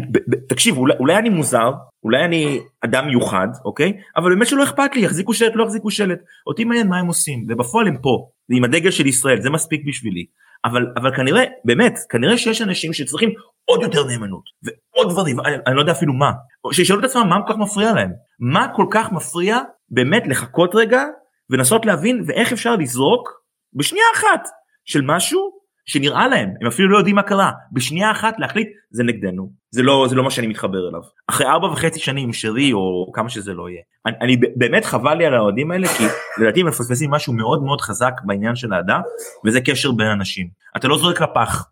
[0.49, 1.71] תקשיב אולי, אולי אני מוזר
[2.05, 3.93] אולי אני אדם מיוחד אוקיי?
[4.17, 6.19] אבל באמת שלא אכפת לי יחזיקו שלט לא יחזיקו שלט.
[6.47, 10.27] אותי מעניין מה הם עושים ובפועל הם פה ועם הדגל של ישראל זה מספיק בשבילי.
[10.65, 13.31] אבל אבל כנראה באמת כנראה שיש אנשים שצריכים
[13.65, 16.31] עוד יותר נאמנות ועוד דברים אני, אני לא יודע אפילו מה.
[16.73, 18.11] שישאלו את עצמם מה כל כך מפריע להם?
[18.41, 19.59] מה כל כך מפריע
[19.91, 21.05] באמת לחכות רגע
[21.51, 23.29] ולנסות להבין ואיך אפשר לזרוק
[23.75, 24.49] בשנייה אחת
[24.85, 27.51] של משהו שנראה להם הם אפילו לא יודעים מה קרה.
[27.73, 31.01] בשנייה אחת להחליט זה נגדנו זה לא זה לא מה שאני מתחבר אליו.
[31.27, 33.81] אחרי ארבע וחצי שנים שרי או כמה שזה לא יהיה.
[34.07, 36.05] אני, אני באמת חבל לי על האוהדים האלה כי
[36.39, 39.01] לדעתי הם מפספסים משהו מאוד מאוד חזק בעניין של האדם
[39.47, 40.49] וזה קשר בין אנשים.
[40.77, 41.67] אתה לא זורק לפח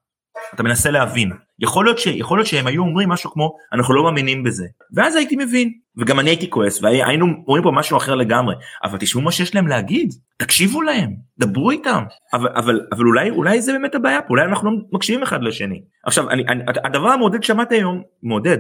[0.54, 1.32] אתה מנסה להבין.
[1.58, 4.66] יכול להיות שיכול להיות שהם היו אומרים משהו כמו אנחנו לא מאמינים בזה.
[4.94, 5.72] ואז הייתי מבין.
[5.96, 8.54] וגם אני הייתי כועס והיינו אומרים פה משהו אחר לגמרי.
[8.84, 10.12] אבל תשמעו מה שיש להם להגיד.
[10.36, 11.10] תקשיבו להם.
[11.38, 12.02] דברו איתם.
[12.32, 14.26] אבל אבל אבל אולי אולי זה באמת הבעיה פה.
[14.30, 15.80] אולי אנחנו לא מקשיבים אחד לשני.
[16.06, 18.58] עכשיו אני, אני הדבר המעודד שמעתי היום מעודד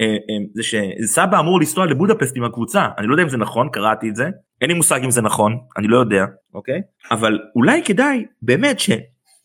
[0.00, 2.88] אה, אה, זה שסבא אמור לנסוע לבודפסט עם הקבוצה.
[2.98, 4.30] אני לא יודע אם זה נכון קראתי את זה.
[4.60, 6.24] אין לי מושג אם זה נכון אני לא יודע
[6.54, 6.80] אוקיי?
[7.10, 8.90] אבל אולי כדאי באמת ש...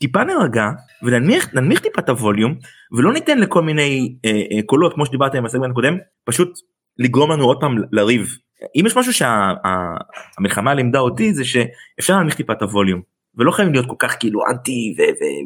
[0.04, 0.70] טיפה נרגע
[1.04, 2.56] וננמיך ננמיך טיפה את הווליום
[2.92, 6.50] ולא ניתן לכל מיני אה, אה, קולות כמו שדיברת עם הסגמנט הקודם פשוט
[6.98, 8.28] לגרום לנו עוד פעם לריב.
[8.76, 13.02] אם יש משהו שהמלחמה לימדה אותי זה שאפשר להנמיך טיפה את הווליום
[13.36, 14.96] ולא חייבים להיות כל כך כאילו אנטי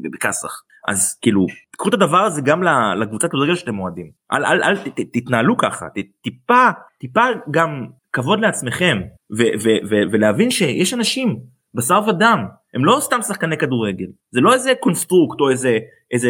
[0.04, 1.46] ובכסח אז כאילו
[1.78, 2.64] קחו את הדבר הזה גם
[3.00, 8.40] לקבוצת כדורגל שאתם אוהדים אל, אל, אל ת, תתנהלו ככה ת, טיפה טיפה גם כבוד
[8.40, 8.98] לעצמכם
[9.38, 11.40] ו, ו, ו, ולהבין שיש אנשים
[11.74, 12.46] בשר ודם
[12.78, 15.78] הם לא סתם שחקני כדורגל זה לא איזה construct או איזה
[16.12, 16.30] איזה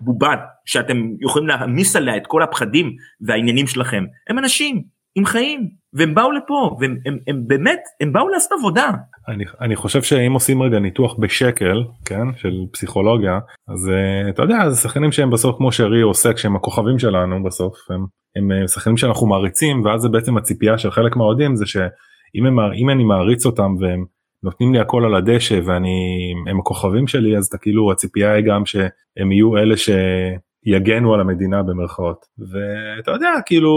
[0.00, 0.34] בובה
[0.64, 4.82] שאתם יכולים להעמיס עליה את כל הפחדים והעניינים שלכם הם אנשים
[5.14, 8.90] עם חיים והם באו לפה והם הם, הם באמת הם באו לעשות עבודה.
[9.28, 14.70] אני, אני חושב שאם עושים רגע ניתוח בשקל כן של פסיכולוגיה אז uh, אתה יודע
[14.70, 18.06] זה שחקנים שהם בסוף כמו שרי עושה כשהם הכוכבים שלנו בסוף הם,
[18.36, 22.90] הם שחקנים שאנחנו מעריצים ואז זה בעצם הציפייה של חלק מהאוהדים זה שאם הם, אם
[22.90, 24.04] אני מעריץ אותם והם
[24.42, 28.66] נותנים לי הכל על הדשא ואני הם הכוכבים שלי אז אתה כאילו הציפייה היא גם
[28.66, 32.26] שהם יהיו אלה שיגנו על המדינה במרכאות.
[32.38, 33.70] ואתה יודע כאילו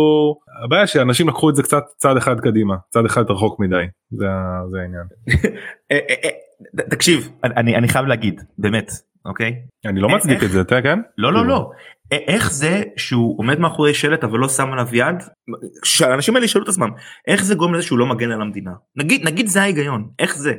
[0.64, 4.26] הבעיה שאנשים לקחו את זה קצת צעד אחד קדימה צעד אחד רחוק מדי זה,
[4.70, 5.06] זה העניין.
[6.92, 8.92] תקשיב אני, אני חייב להגיד באמת
[9.26, 9.56] אוקיי?
[9.86, 11.00] אני לא מצדיק את זה אתה כן?
[11.18, 11.72] לא לא לא
[12.12, 15.16] איך זה שהוא עומד מאחורי שלט אבל לא שם עליו יד?
[15.84, 16.90] שהאנשים האלה ישאלו את עצמם
[17.28, 18.72] איך זה גורם לזה שהוא לא מגן על המדינה?
[18.96, 20.54] נגיד נגיד זה ההיגיון איך זה?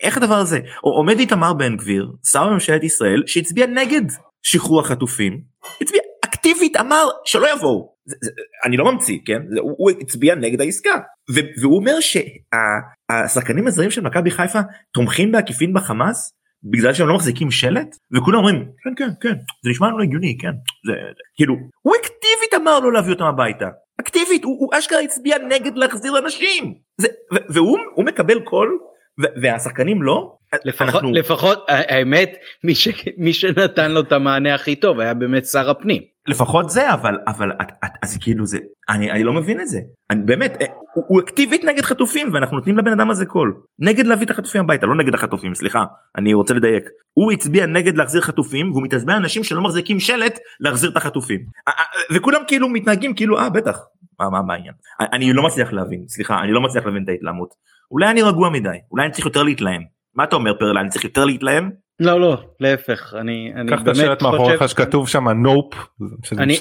[0.00, 0.58] איך הדבר הזה?
[0.80, 4.02] עומד איתמר בן גביר שר בממשלת ישראל שהצביע נגד
[4.42, 5.40] שחרור החטופים
[5.80, 7.94] הצביע אקטיבית אמר שלא יבואו.
[8.64, 9.40] אני לא ממציא כן?
[9.60, 10.94] הוא, הוא הצביע נגד העסקה.
[11.60, 14.58] והוא אומר שהשחקנים הזרים של מכבי חיפה
[14.94, 16.32] תומכים בעקיפין בחמאס
[16.64, 17.96] בגלל שהם לא מחזיקים שלט?
[18.12, 20.52] וכולם אומרים כן כן כן זה נשמע לנו הגיוני כן
[20.86, 21.22] זה, זה.
[21.36, 23.68] כאילו הוא אקטיבית אמר לו להביא אותם הביתה.
[24.00, 26.74] אקטיבית הוא, הוא אשכרה הצביע נגד להחזיר אנשים.
[27.00, 27.08] זה,
[27.48, 28.78] והוא מקבל קול
[29.42, 30.36] והשחקנים לא?
[30.64, 31.12] לפחות, אנחנו...
[31.12, 36.02] לפחות האמת מי, ש, מי שנתן לו את המענה הכי טוב היה באמת שר הפנים.
[36.28, 37.50] לפחות זה אבל אבל
[38.02, 39.78] אז כאילו זה אני, אני לא מבין את זה.
[40.10, 43.54] אני באמת אה, הוא, הוא אקטיבית נגד חטופים ואנחנו נותנים לבן אדם הזה קול.
[43.78, 45.84] נגד להביא את החטופים הביתה לא נגד החטופים סליחה
[46.16, 46.84] אני רוצה לדייק.
[47.12, 51.40] הוא הצביע נגד להחזיר חטופים והוא מתעצבן אנשים שלא מחזיקים שלט להחזיר את החטופים.
[52.14, 53.78] וכולם כאילו מתנהגים כאילו אה בטח.
[54.20, 54.74] מה, מה העניין?
[55.00, 57.54] אני לא מצליח להבין סליחה אני לא מצליח להבין את ההתלהמות.
[57.90, 59.82] אולי אני רגוע מדי אולי אני צריך יותר להתלהם.
[60.14, 63.88] מה אתה אומר פרלה אני צריך יותר להתלהם לא לא להפך אני אני קח את
[63.88, 65.74] השלט מאחוריך שכתוב שם נופ
[66.38, 66.56] אני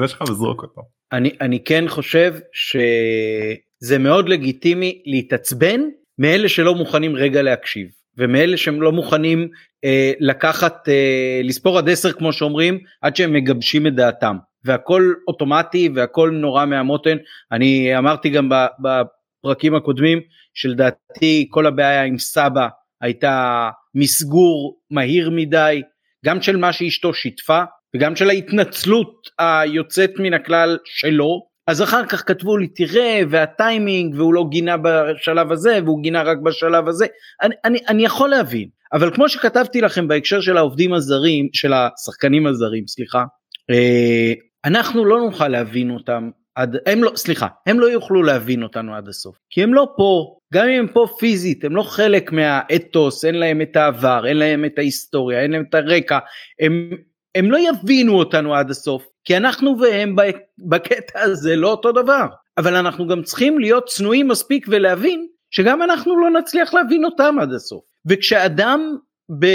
[0.00, 0.82] זה שלך וזרוק אותו.
[1.12, 5.80] אני אני כן חושב שזה מאוד לגיטימי להתעצבן
[6.18, 7.86] מאלה שלא מוכנים רגע להקשיב
[8.18, 9.48] ומאלה שהם לא מוכנים
[9.84, 14.36] אה, לקחת אה, לספור עד עשר כמו שאומרים עד שהם מגבשים את דעתם.
[14.64, 17.16] והכל אוטומטי והכל נורא מהמותן.
[17.52, 20.20] אני אמרתי גם בפרקים הקודמים
[20.54, 22.68] שלדעתי כל הבעיה עם סבא
[23.00, 25.82] הייתה מסגור מהיר מדי,
[26.24, 27.62] גם של מה שאשתו שיתפה
[27.96, 31.54] וגם של ההתנצלות היוצאת מן הכלל שלו.
[31.66, 36.38] אז אחר כך כתבו לי תראה והטיימינג והוא לא גינה בשלב הזה והוא גינה רק
[36.38, 37.06] בשלב הזה
[37.42, 42.46] אני, אני, אני יכול להבין אבל כמו שכתבתי לכם בהקשר של העובדים הזרים של השחקנים
[42.46, 43.24] הזרים סליחה
[43.70, 44.32] אה,
[44.64, 49.08] אנחנו לא נוכל להבין אותם עד, הם לא, סליחה, הם לא יוכלו להבין אותנו עד
[49.08, 53.34] הסוף, כי הם לא פה, גם אם הם פה פיזית, הם לא חלק מהאתוס, אין
[53.34, 56.18] להם את העבר, אין להם את ההיסטוריה, אין להם את הרקע,
[56.60, 56.90] הם,
[57.34, 60.16] הם לא יבינו אותנו עד הסוף, כי אנחנו והם
[60.58, 62.26] בקטע הזה לא אותו דבר,
[62.58, 67.52] אבל אנחנו גם צריכים להיות צנועים מספיק ולהבין שגם אנחנו לא נצליח להבין אותם עד
[67.52, 68.96] הסוף, וכשאדם
[69.30, 69.54] בשיא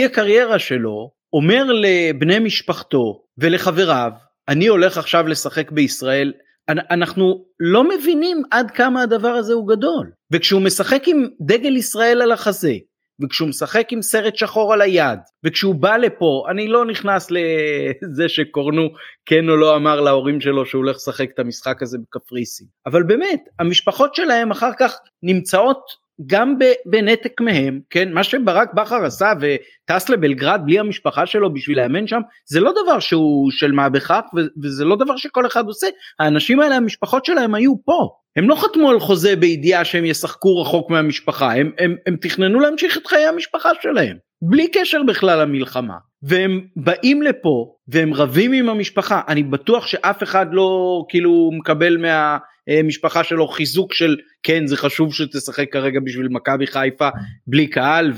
[0.00, 4.12] אה, הקריירה שלו אומר לבני משפחתו ולחבריו
[4.50, 6.32] אני הולך עכשיו לשחק בישראל,
[6.68, 10.10] אנחנו לא מבינים עד כמה הדבר הזה הוא גדול.
[10.32, 12.74] וכשהוא משחק עם דגל ישראל על החזה,
[13.22, 18.88] וכשהוא משחק עם סרט שחור על היד, וכשהוא בא לפה, אני לא נכנס לזה שקורנו
[19.26, 22.66] כן או לא אמר להורים שלו שהוא הולך לשחק את המשחק הזה בקפריסין.
[22.86, 25.80] אבל באמת, המשפחות שלהם אחר כך נמצאות
[26.26, 26.54] גם
[26.86, 32.20] בנתק מהם, כן, מה שברק בכר עשה וטס לבלגרד בלי המשפחה שלו בשביל לאמן שם,
[32.50, 34.20] זה לא דבר שהוא של מה בכך
[34.62, 35.86] וזה לא דבר שכל אחד עושה,
[36.20, 40.90] האנשים האלה המשפחות שלהם היו פה, הם לא חתמו על חוזה בידיעה שהם ישחקו רחוק
[40.90, 46.60] מהמשפחה, הם, הם, הם תכננו להמשיך את חיי המשפחה שלהם, בלי קשר בכלל למלחמה, והם
[46.76, 52.38] באים לפה והם רבים עם המשפחה, אני בטוח שאף אחד לא כאילו מקבל מה...
[52.70, 57.08] אה, משפחה שלו חיזוק של כן זה חשוב שתשחק כרגע בשביל מכבי חיפה
[57.46, 58.12] בלי קהל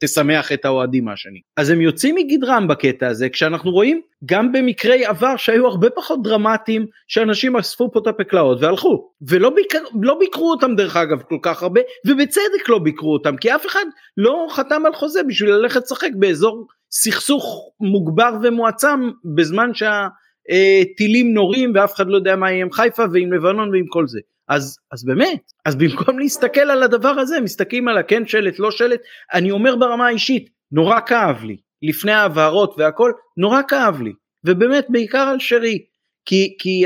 [0.00, 1.40] ותשמח את האוהדים השני.
[1.56, 6.86] אז הם יוצאים מגדרם בקטע הזה כשאנחנו רואים גם במקרי עבר שהיו הרבה פחות דרמטיים
[7.08, 11.62] שאנשים אספו פה את הפקלאות והלכו ולא ביקר, לא ביקרו אותם דרך אגב כל כך
[11.62, 13.84] הרבה ובצדק לא ביקרו אותם כי אף אחד
[14.16, 20.06] לא חתם על חוזה בשביל ללכת לשחק באזור סכסוך מוגבר ומועצם בזמן שה...
[20.50, 24.06] אה, טילים נורים ואף אחד לא יודע מה יהיה עם חיפה ועם לבנון ועם כל
[24.06, 24.20] זה.
[24.48, 29.00] אז, אז באמת, אז במקום להסתכל על הדבר הזה, מסתכלים על הכן שלט, לא שלט,
[29.34, 34.12] אני אומר ברמה האישית, נורא כאב לי, לפני ההבהרות והכל, נורא כאב לי,
[34.44, 35.78] ובאמת בעיקר על שרי,
[36.24, 36.84] כי, כי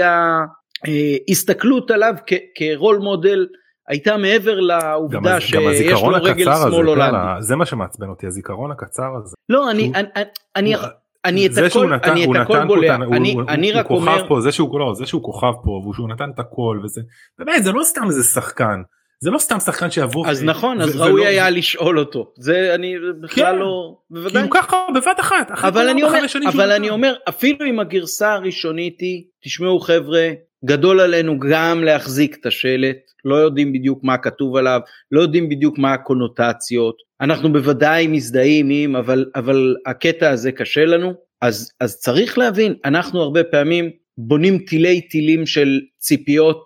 [1.28, 3.46] ההסתכלות עליו כ, כרול מודל
[3.88, 7.16] הייתה מעבר לעובדה שיש לו רגל שמאל הולנדי.
[7.40, 9.36] זה מה שמעצבן אותי, הזיכרון הקצר הזה.
[9.48, 10.08] לא, אני, אני,
[10.56, 10.74] אני,
[11.24, 14.28] אני את הכל, נתן, אני את הכל בולע, אני, הוא, אני הוא, רק הוא אומר,
[14.28, 17.00] פה, זה שהוא, לא, זה שהוא כוכב פה ושהוא נתן את הכל וזה,
[17.38, 18.82] באמת זה לא סתם איזה שחקן,
[19.20, 20.44] זה לא סתם שחקן שיבוא, אז.
[20.44, 21.26] נכון, אז ראוי לא...
[21.26, 26.02] היה לשאול אותו, זה אני בכלל כן, לא, בוודאי, הוא ככה בבת אחת, אבל אני
[26.02, 30.28] אומר, אבל אני אומר, אפילו אם הגרסה הראשונית היא, תשמעו חבר'ה,
[30.64, 34.80] גדול עלינו גם להחזיק את השלט, לא יודעים בדיוק מה כתוב עליו,
[35.12, 41.12] לא יודעים בדיוק מה הקונוטציות, אנחנו בוודאי מזדהים עם, אבל, אבל הקטע הזה קשה לנו,
[41.42, 46.64] אז, אז צריך להבין, אנחנו הרבה פעמים בונים תילי תילים של ציפיות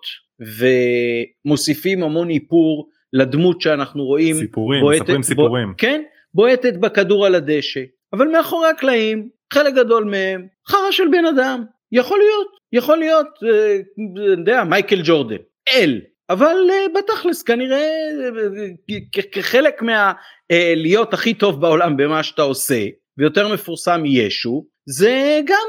[1.45, 4.35] ומוסיפים המון איפור לדמות שאנחנו רואים.
[4.35, 5.67] סיפורים, בועטת, מספרים סיפורים.
[5.67, 6.01] בוע, כן,
[6.33, 7.81] בועטת בכדור על הדשא.
[8.13, 13.77] אבל מאחורי הקלעים חלק גדול מהם חרא של בן אדם יכול להיות יכול להיות אה,
[14.15, 15.35] אני יודע מייקל ג'ורדן
[15.73, 17.87] אל אבל uh, בתכלס כנראה
[19.31, 22.85] כחלק מה uh, להיות הכי טוב בעולם במה שאתה עושה
[23.17, 25.67] ויותר מפורסם ישו זה גם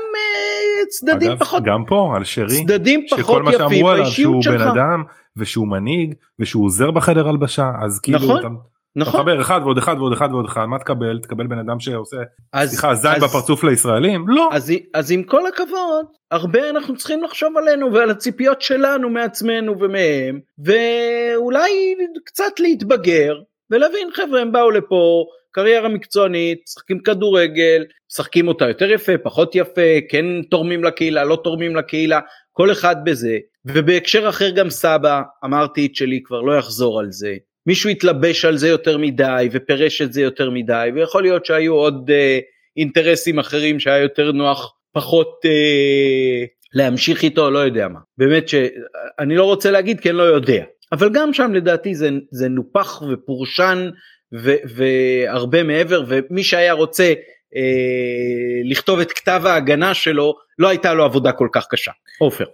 [0.88, 4.60] צדדים אגב, פחות גם פה על שרי צדדים פחות שכל מה שאמרו עליו שהוא בן.
[4.60, 5.02] אדם
[5.36, 8.48] ושהוא מנהיג ושהוא עוזר בחדר הלבשה אז כאילו נכון, אתה,
[8.96, 9.20] נכון.
[9.20, 12.16] אתה מחבר אחד ועוד אחד ועוד אחד ועוד אחד מה תקבל תקבל בן אדם שעושה
[12.52, 17.22] אז- סליחה זין אז- בפרצוף לישראלים לא אז, אז עם כל הכבוד, הרבה אנחנו צריכים
[17.22, 23.34] לחשוב עלינו ועל הציפיות שלנו מעצמנו ומהם, ואולי קצת להתבגר
[23.70, 29.80] ולהבין חבר'ה הם באו לפה, קריירה מקצוענית, משחקים כדורגל, משחקים אותה יותר יפה, פחות יפה,
[30.10, 32.20] כן תורמים לקהילה, לא תורמים לקהילה,
[32.52, 33.38] כל אחד בזה.
[33.64, 37.34] ובהקשר אחר גם סבא, אמרתי את שלי, כבר לא יחזור על זה.
[37.66, 42.10] מישהו התלבש על זה יותר מדי ופירש את זה יותר מדי, ויכול להיות שהיו עוד
[42.10, 42.38] אה,
[42.76, 47.98] אינטרסים אחרים שהיה יותר נוח פחות אה, להמשיך איתו, לא יודע מה.
[48.18, 50.64] באמת שאני לא רוצה להגיד כי אני לא יודע.
[50.92, 53.90] אבל גם שם לדעתי זה, זה נופח ופורשן
[54.34, 57.12] ו, והרבה מעבר, ומי שהיה רוצה
[57.56, 61.92] אה, לכתוב את כתב ההגנה שלו, לא הייתה לו עבודה כל כך קשה.
[62.18, 62.44] עופר.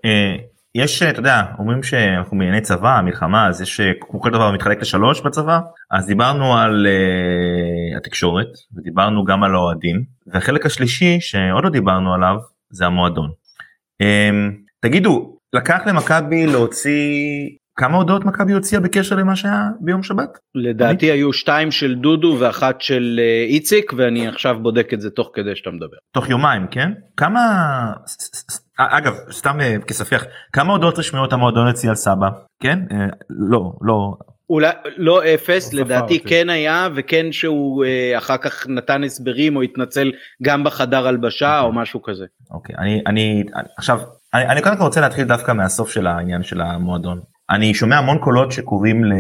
[0.76, 4.80] אה, יש אתה יודע אומרים שאנחנו בענייני צבא מלחמה אז יש אה, כל דבר מתחלק
[4.80, 11.70] לשלוש בצבא אז דיברנו על uh, התקשורת ודיברנו גם על האוהדים והחלק השלישי שעוד לא
[11.70, 12.36] דיברנו עליו
[12.70, 13.30] זה המועדון.
[14.02, 14.06] Um,
[14.80, 17.48] תגידו לקח למכבי להוציא
[17.80, 20.38] כמה הודעות מכבי הוציאה בקשר למה שהיה ביום שבת?
[20.54, 25.30] לדעתי היו שתיים של דודו ואחת של אה, איציק ואני עכשיו בודק את זה תוך
[25.34, 25.96] כדי שאתה מדבר.
[26.14, 26.92] תוך יומיים כן?
[27.16, 27.40] כמה
[28.06, 32.28] ס- אגב סתם אה, כספיח כמה הודעות רשמיות המועדון הוציא על סבא
[32.62, 34.12] כן אה, לא לא
[34.50, 36.28] אולי לא אפס לא לדעתי ספרתי.
[36.28, 40.12] כן היה וכן שהוא אה, אחר כך נתן הסברים או התנצל
[40.42, 42.24] גם בחדר הלבשה או משהו כזה.
[42.50, 44.00] אוקיי אני אני אני- עכשיו
[44.34, 48.18] אני, אני קודם כל רוצה להתחיל דווקא מהסוף של העניין של המועדון אני שומע המון
[48.18, 49.12] קולות שקוראים ל...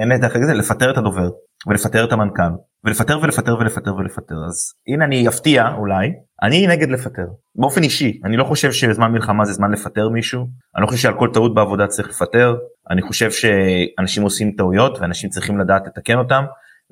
[0.00, 1.28] אין לי דרך להגיד את זה, לפטר את הדובר
[1.66, 2.52] ולפטר את המנכ"ל
[2.84, 4.34] ולפטר ולפטר ולפטר ולפטר.
[4.46, 6.08] אז הנה אני אפתיע אולי.
[6.42, 8.20] אני נגד לפטר באופן אישי.
[8.24, 10.40] אני לא חושב שבזמן מלחמה זה זמן לפטר מישהו.
[10.76, 12.54] אני לא חושב שעל כל טעות בעבודה צריך לפטר.
[12.90, 16.44] אני חושב שאנשים עושים טעויות ואנשים צריכים לדעת לתקן אותם.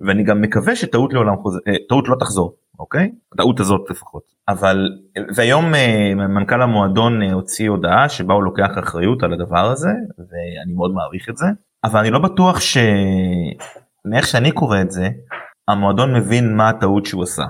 [0.07, 3.11] ואני גם מקווה שטעות לעולם חוזר, אה, טעות לא תחזור, אוקיי?
[3.33, 4.23] הטעות הזאת לפחות.
[4.49, 4.89] אבל,
[5.37, 10.73] והיום אה, מנכ"ל המועדון אה, הוציא הודעה שבה הוא לוקח אחריות על הדבר הזה, ואני
[10.75, 11.47] מאוד מעריך את זה,
[11.85, 12.77] אבל אני לא בטוח ש...
[14.05, 15.09] מאיך שאני קורא את זה,
[15.69, 17.45] המועדון מבין מה הטעות שהוא עשה.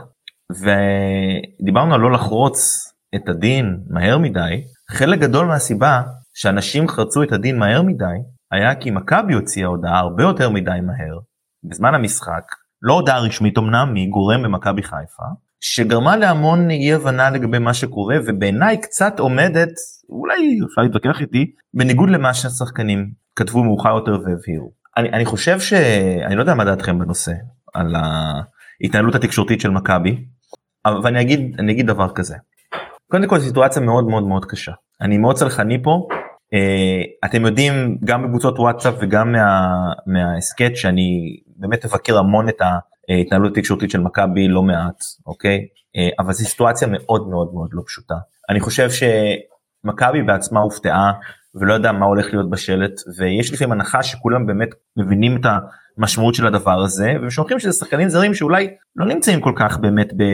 [0.52, 6.02] ודיברנו על לא לחרוץ את הדין מהר מדי, חלק גדול מהסיבה
[6.34, 8.04] שאנשים חרצו את הדין מהר מדי,
[8.52, 11.18] היה כי מכבי הוציאה הודעה הרבה יותר מדי מהר,
[11.64, 12.44] בזמן המשחק,
[12.82, 15.22] לא הודעה רשמית אמנם, מגורם במכבי חיפה,
[15.60, 19.72] שגרמה להמון אי הבנה לגבי מה שקורה, ובעיניי קצת עומדת,
[20.08, 24.72] אולי אפשר להתווכח איתי, בניגוד למה שהשחקנים כתבו מאוחר יותר והבהירו.
[24.96, 25.72] אני, אני חושב ש...
[26.26, 27.32] אני לא יודע מה דעתכם בנושא,
[27.74, 30.24] על ההתנהלות התקשורתית של מכבי,
[30.86, 32.36] אבל אני אגיד, אני אגיד דבר כזה.
[33.10, 34.72] קודם כל סיטואציה מאוד מאוד מאוד קשה.
[35.00, 36.06] אני מאוד צלחני פה.
[36.54, 39.70] Uh, אתם יודעים גם בקבוצות וואטסאפ וגם מה,
[40.06, 42.60] מההסכת שאני באמת מבקר המון את
[43.08, 45.58] ההתנהלות התקשורתית של מכבי לא מעט אוקיי?
[45.58, 48.14] uh, אבל זו סיטואציה מאוד מאוד מאוד לא פשוטה.
[48.48, 51.12] אני חושב שמכבי בעצמה הופתעה
[51.54, 55.46] ולא יודע מה הולך להיות בשלט ויש לפעמים הנחה שכולם באמת מבינים את
[55.98, 60.24] המשמעות של הדבר הזה ושוכחים שזה שחקנים זרים שאולי לא נמצאים כל כך באמת ב,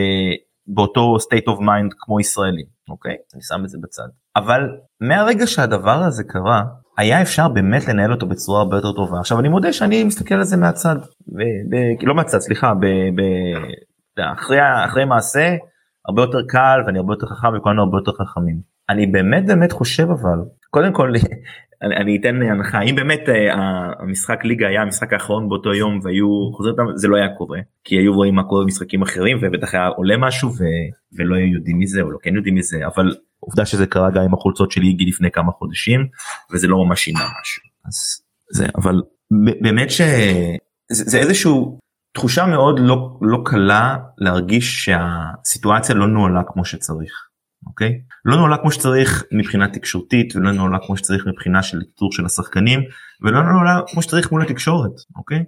[0.67, 3.15] באותו state of mind כמו ישראלים אוקיי?
[3.33, 4.07] אני שם את זה בצד.
[4.35, 4.61] אבל
[5.01, 6.63] מהרגע שהדבר הזה קרה
[6.97, 9.19] היה אפשר באמת לנהל אותו בצורה הרבה יותר טובה.
[9.19, 10.95] עכשיו אני מודה שאני מסתכל על זה מהצד
[11.27, 13.21] ב, ב, לא מהצד סליחה ב, ב,
[14.19, 15.55] אחרי אחרי מעשה
[16.07, 18.61] הרבה יותר קל ואני הרבה יותר חכם וכולנו הרבה יותר חכמים.
[18.89, 21.13] אני באמת באמת חושב אבל קודם כל
[21.81, 22.81] אני, אני אתן הנחה.
[22.81, 23.31] אם באמת uh,
[24.03, 27.59] המשחק ליגה היה המשחק האחרון באותו יום והיו חוזרים אותם זה לא היה קורה.
[27.83, 30.63] כי היו רואים מה קורה במשחקים אחרים ובטח היה עולה משהו ו,
[31.17, 32.87] ולא היו יודעים מזה או לא כן יודעים מזה.
[32.95, 36.07] אבל עובדה שזה קרה גם עם החולצות של איגי לפני כמה חודשים
[36.53, 37.63] וזה לא ממש שינה משהו.
[37.87, 39.01] אז זה אבל
[39.61, 40.55] באמת שזה
[40.91, 41.79] זה איזשהו
[42.13, 47.26] תחושה מאוד לא לא קלה להרגיש שהסיטואציה לא נוהלה כמו שצריך.
[47.67, 47.93] אוקיי?
[48.25, 52.79] לא נוהלה כמו שצריך מבחינה תקשורתית ולא נוהלה כמו שצריך מבחינה של קיצור של השחקנים
[53.21, 55.43] ולא נוהלה כמו שצריך מול התקשורת אוקיי?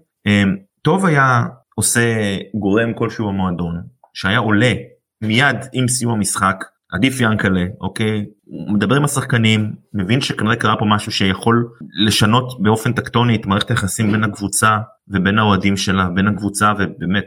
[0.81, 1.43] טוב היה
[1.75, 3.81] עושה גורם כלשהו במועדון
[4.13, 4.73] שהיה עולה
[5.21, 8.25] מיד עם סיום המשחק עדיף ינקלה אוקיי
[8.73, 11.69] מדבר עם השחקנים מבין שכנראה קרה פה משהו שיכול
[12.05, 17.25] לשנות באופן טקטוני את מערכת היחסים בין הקבוצה ובין האוהדים שלה בין הקבוצה ובאמת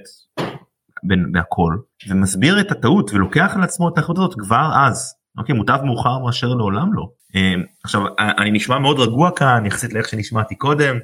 [1.33, 1.77] בהכל
[2.09, 5.15] ומסביר את הטעות ולוקח על עצמו את האחריות הזאת כבר אז.
[5.39, 7.09] אוקיי מוטב מאוחר מאשר לעולם לא.
[7.85, 10.97] עכשיו אני נשמע מאוד רגוע כאן יחסית לאיך שנשמעתי קודם.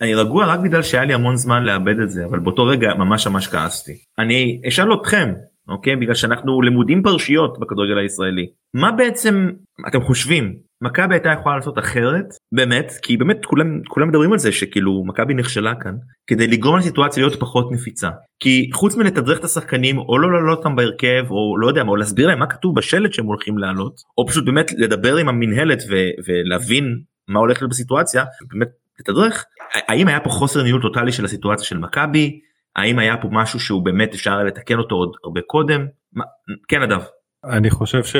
[0.00, 3.26] אני רגוע רק בגלל שהיה לי המון זמן לאבד את זה אבל באותו רגע ממש
[3.26, 3.92] ממש כעסתי.
[4.18, 5.32] אני אשאל אתכם
[5.68, 9.50] אוקיי בגלל שאנחנו למודים פרשיות בכדורגל הישראלי מה בעצם
[9.88, 12.24] אתם חושבים מכבי הייתה יכולה לעשות אחרת?
[12.52, 15.94] באמת כי באמת כולם כולם מדברים על זה שכאילו מכבי נכשלה כאן
[16.26, 18.10] כדי לגרום לסיטואציה להיות פחות נפיצה.
[18.40, 21.96] כי חוץ מלתדרך את השחקנים או לא לעלות אותם בהרכב או לא יודע מה או
[21.96, 25.82] להסביר להם מה כתוב בשלט שהם הולכים לעלות או פשוט באמת לדבר עם המינהלת
[26.26, 28.68] ולהבין מה הולך להיות בסיטואציה באמת
[29.00, 29.44] לתדרך.
[29.88, 32.40] האם היה פה חוסר ניהול טוטאלי של הסיטואציה של מכבי?
[32.76, 35.86] האם היה פה משהו שהוא באמת אפשר לתקן אותו עוד הרבה קודם?
[36.12, 36.24] מה,
[36.68, 37.00] כן אדם.
[37.44, 38.16] אני חושב ש...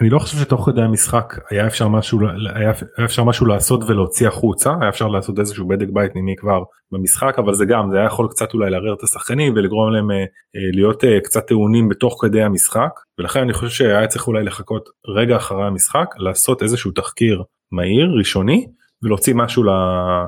[0.00, 2.20] אני לא חושב שתוך כדי המשחק היה אפשר משהו
[2.54, 2.72] היה,
[3.04, 7.54] אפשר משהו לעשות ולהוציא החוצה היה אפשר לעשות איזשהו בדק בית פנימי כבר במשחק אבל
[7.54, 10.24] זה גם זה היה יכול קצת אולי לערער את השחקנים ולגרום להם אה, אה,
[10.72, 15.36] להיות אה, קצת טעונים בתוך כדי המשחק ולכן אני חושב שהיה צריך אולי לחכות רגע
[15.36, 17.42] אחרי המשחק לעשות איזשהו תחקיר
[17.72, 18.66] מהיר ראשוני
[19.02, 19.64] ולהוציא משהו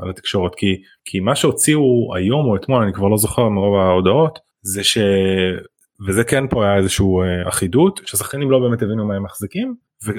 [0.09, 4.85] לתקשורת כי כי מה שהוציאו היום או אתמול אני כבר לא זוכר מרוב ההודעות זה
[4.85, 4.99] ש...
[6.07, 9.74] וזה כן פה היה איזשהו אה, אחידות ששחקנים לא באמת הבינו מה הם מחזיקים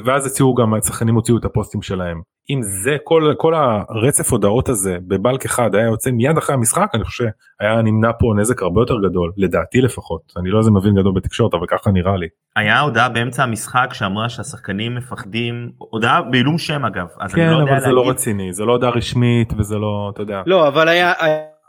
[0.06, 4.98] ואז הציעו גם השחקנים הוציאו את הפוסטים שלהם אם זה כל כל הרצף הודעות הזה
[5.08, 8.96] בבלק אחד היה יוצא מיד אחרי המשחק אני חושב שהיה נמנע פה נזק הרבה יותר
[9.10, 12.28] גדול לדעתי לפחות אני לא איזה מבין גדול בתקשורת אבל ככה נראה לי.
[12.56, 17.88] היה הודעה באמצע המשחק שאמרה שהשחקנים מפחדים הודעה בעילום שם אגב כן לא אבל זה
[17.92, 20.42] לא להגיד- רציני זה לא הודעה רשמית וזה לא אתה יודע.
[20.46, 21.14] לא אבל היה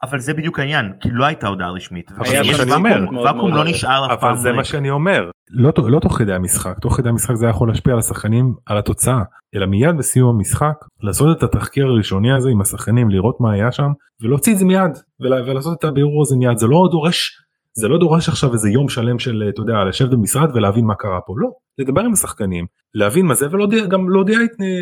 [0.02, 2.12] אבל זה בדיוק העניין כי לא הייתה הודעה רשמית.
[2.12, 2.64] אבל זה.
[3.24, 3.64] ואקום, לא.
[3.64, 4.36] נשאר אף אבל פעם.
[4.36, 4.56] זה ריק.
[4.56, 7.98] מה שאני אומר לא, לא תוך כדי המשחק תוך כדי המשחק זה יכול להשפיע על
[7.98, 9.22] השחקנים על התוצאה
[9.54, 13.88] אלא מיד בסיום המשחק לעשות את התחקיר הראשוני הזה עם השחקנים לראות מה היה שם
[14.22, 14.90] ולהוציא את זה מיד
[15.20, 17.42] ולעשות את הבירור הזה מיד זה לא דורש
[17.74, 21.20] זה לא דורש עכשיו איזה יום שלם של אתה יודע לשבת במשרד ולהבין מה קרה
[21.26, 21.34] פה.
[21.36, 21.48] לא
[21.78, 24.38] לדבר עם השחקנים להבין מה זה ולהודיע גם להודיע,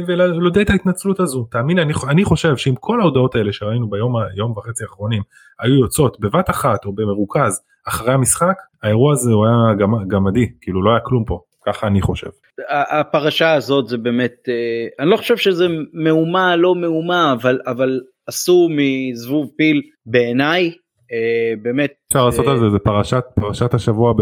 [0.06, 1.46] ולהודיע את ההתנצלות הזו.
[1.50, 5.22] תאמין לי אני, אני חושב שאם כל ההודעות האלה שראינו ביום היום וחצי האחרונים
[5.60, 10.82] היו יוצאות בבת אחת או במרוכז אחרי המשחק האירוע הזה הוא היה גמ- גמדי כאילו
[10.82, 11.40] לא היה כלום פה.
[11.66, 12.30] ככה אני חושב.
[12.70, 18.68] הפרשה הזאת זה באמת אה, אני לא חושב שזה מהומה לא מהומה אבל אבל עשו
[18.70, 20.74] מזבוב פיל בעיניי אה,
[21.62, 24.12] באמת אפשר לעשות אה, על זה זה פרשת פרשת השבוע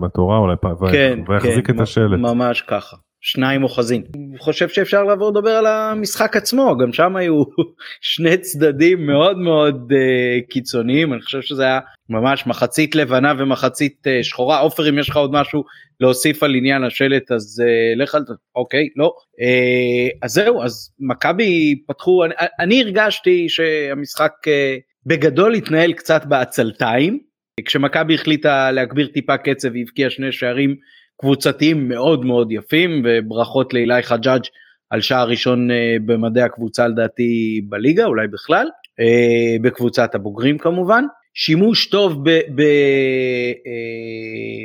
[0.00, 0.56] בתורה אולי
[0.92, 2.18] כן, ויחזיק כן, את השלט.
[2.18, 2.96] ממש ככה.
[3.20, 4.02] שניים אוחזין.
[4.38, 7.42] חושב שאפשר לעבור לדבר על המשחק עצמו גם שם היו
[8.00, 11.12] שני צדדים מאוד מאוד uh, קיצוניים.
[11.12, 14.58] אני חושב שזה היה ממש מחצית לבנה ומחצית uh, שחורה.
[14.58, 15.64] עופר אם יש לך עוד משהו
[16.00, 18.34] להוסיף על עניין השלט אז uh, לך על זה.
[18.56, 19.12] אוקיי לא.
[19.16, 27.20] uh, אז זהו אז מכבי פתחו אני, אני הרגשתי שהמשחק uh, בגדול התנהל קצת בעצלתיים.
[27.64, 30.76] כשמכבי החליטה להגביר טיפה קצב והבקיעה שני שערים
[31.20, 34.42] קבוצתיים מאוד מאוד יפים וברכות לאילי חג'אג'
[34.90, 38.66] על שער ראשון אה, במדעי הקבוצה לדעתי בליגה אולי בכלל
[39.00, 41.04] אה, בקבוצת הבוגרים כמובן.
[41.34, 42.24] שימוש טוב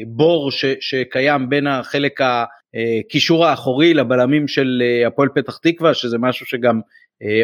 [0.05, 2.19] בבור שקיים בין החלק
[2.75, 6.81] הקישור האחורי לבלמים של אה, הפועל פתח תקווה שזה משהו שגם אה,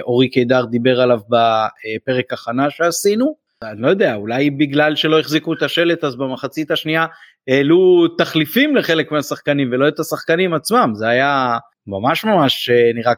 [0.01, 3.36] אורי קידר דיבר עליו בפרק הכנה שעשינו.
[3.63, 7.05] אני לא יודע אולי בגלל שלא החזיקו את השלט אז במחצית השנייה
[7.47, 10.91] העלו תחליפים לחלק מהשחקנים ולא את השחקנים עצמם.
[10.93, 11.57] זה היה
[11.88, 13.13] ממש ממש אה, נראה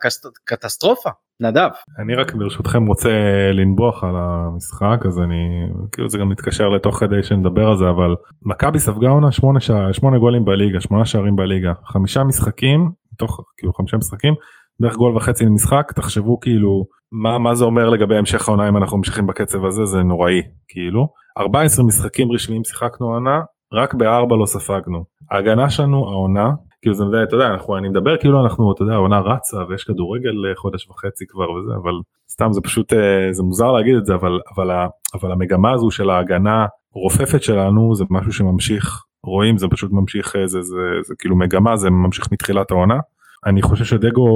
[0.46, 1.10] קטסטרופה.
[1.40, 1.70] נדב.
[2.00, 3.10] אני רק ברשותכם רוצה
[3.54, 8.16] לנבוח על המשחק אז אני כאילו זה גם מתקשר לתוך כדי שנדבר על זה אבל
[8.42, 9.60] מכבי ספגה עונה שמונה,
[9.94, 14.34] שמונה גולים בליגה שמונה שערים בליגה חמישה משחקים מתוך כאילו חמישה משחקים
[14.80, 18.98] בערך גול וחצי למשחק תחשבו כאילו מה מה זה אומר לגבי המשך העונה אם אנחנו
[18.98, 19.86] ממשיכים בקצב הזה?
[19.86, 21.08] זה נוראי כאילו.
[21.38, 23.42] 14 משחקים רשמיים שיחקנו עונה
[23.74, 25.04] רק בארבע לא ספגנו.
[25.32, 26.50] ההגנה שלנו העונה
[26.82, 30.50] כאילו זה אתה יודע אנחנו אני מדבר כאילו אנחנו אתה יודע העונה רצה ויש כדורגל
[30.50, 31.92] אה, חודש וחצי כבר וזה אבל
[32.32, 34.72] סתם זה פשוט אה, זה מוזר להגיד את זה אבל אבל
[35.14, 40.48] אבל המגמה הזו של ההגנה רופפת שלנו זה משהו שממשיך רואים זה פשוט ממשיך אה,
[40.48, 42.98] זה זה, זה, זה כאילו מגמה זה ממשיך מתחילת העונה.
[43.46, 44.28] אני חושב שדגו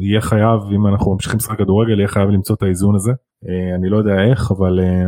[0.00, 3.10] יהיה חייב אם אנחנו ממשיכים לשחק כדורגל יהיה חייב למצוא את האיזון הזה
[3.48, 5.06] אה, אני לא יודע איך אבל אה,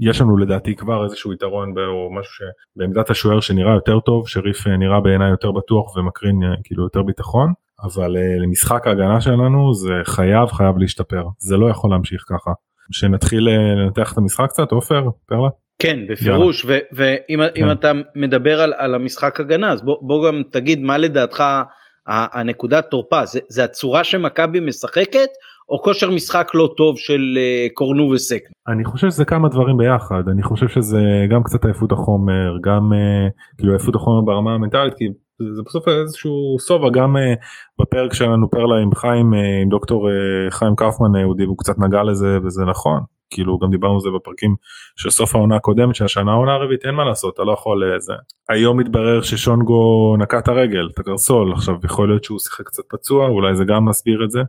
[0.00, 4.76] יש לנו לדעתי כבר איזשהו יתרון או משהו שבעמדת השוער שנראה יותר טוב שריף אה,
[4.76, 10.78] נראה בעיניי יותר בטוח ומקרין כאילו יותר ביטחון אבל למשחק ההגנה שלנו זה חייב חייב
[10.78, 12.50] להשתפר זה לא יכול להמשיך ככה.
[12.90, 15.48] שנתחיל לנתח את המשחק קצת עופר פרלה.
[15.78, 17.70] כן בפירוש ואם אם כן.
[17.70, 21.44] אתה מדבר על, על המשחק הגנה אז בוא, בוא גם תגיד מה לדעתך
[22.08, 25.28] הנקודת תורפה זה, זה הצורה שמכבי משחקת
[25.68, 27.38] או כושר משחק לא טוב של
[27.74, 28.40] קורנו וסק.
[28.68, 31.00] אני חושב שזה כמה דברים ביחד אני חושב שזה
[31.30, 32.92] גם קצת עייפות החומר גם
[33.58, 35.04] כאילו עייפות החומר ברמה המנטלית כי
[35.56, 37.16] זה בסוף איזשהו סובה גם
[37.80, 39.32] בפרק שלנו פרלה עם חיים
[39.62, 40.08] עם דוקטור
[40.50, 41.14] חיים קאופמן
[41.46, 43.00] הוא קצת נגע לזה וזה נכון
[43.30, 44.56] כאילו גם דיברנו על זה בפרקים
[44.96, 48.12] של סוף העונה הקודמת שהשנה העונה הרביעית אין מה לעשות אתה לא יכול לזה.
[48.48, 53.28] היום מתברר ששונגו נקע את הרגל את הקרסול עכשיו יכול להיות שהוא שיחק קצת פצוע
[53.28, 54.40] אולי זה גם מסביר את זה.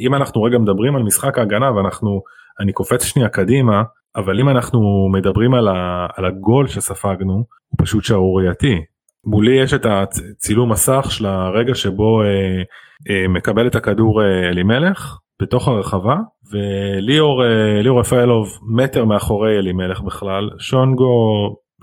[0.00, 2.22] אם אנחנו רגע מדברים על משחק ההגנה ואנחנו
[2.60, 3.82] אני קופץ שנייה קדימה
[4.16, 8.84] אבל אם אנחנו מדברים על, ה, על הגול שספגנו הוא פשוט שערורייתי.
[9.24, 12.62] מולי יש את הצילום מסך של הרגע שבו אה,
[13.10, 16.16] אה, מקבל את הכדור אה, אלימלך בתוך הרחבה
[16.52, 20.50] וליאור אה, ליאור רפאלוב מטר מאחורי אלימלך בכלל.
[20.58, 21.14] שונגו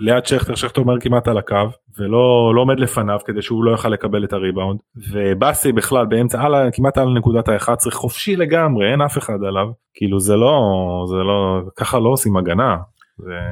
[0.00, 3.88] ליד שכטר שכטר אומר כמעט על הקו ולא לא עומד לפניו כדי שהוא לא יוכל
[3.88, 4.80] לקבל את הריבאונד.
[5.12, 9.66] ובאסי בכלל באמצע על, כמעט על נקודת ה-11 חופשי לגמרי אין אף אחד עליו.
[9.94, 10.60] כאילו זה לא
[11.08, 12.76] זה לא ככה לא עושים הגנה.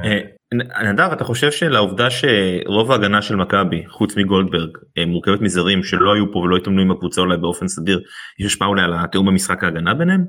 [0.03, 0.19] אה,
[0.53, 6.31] נדב אתה חושב שלעובדה שרוב ההגנה של מכבי חוץ מגולדברג אה, מורכבת מזרים שלא היו
[6.31, 8.01] פה ולא התאמנו עם הקבוצה אולי באופן סדיר
[8.39, 10.25] יש השפעה אולי על התיאום במשחק ההגנה ביניהם?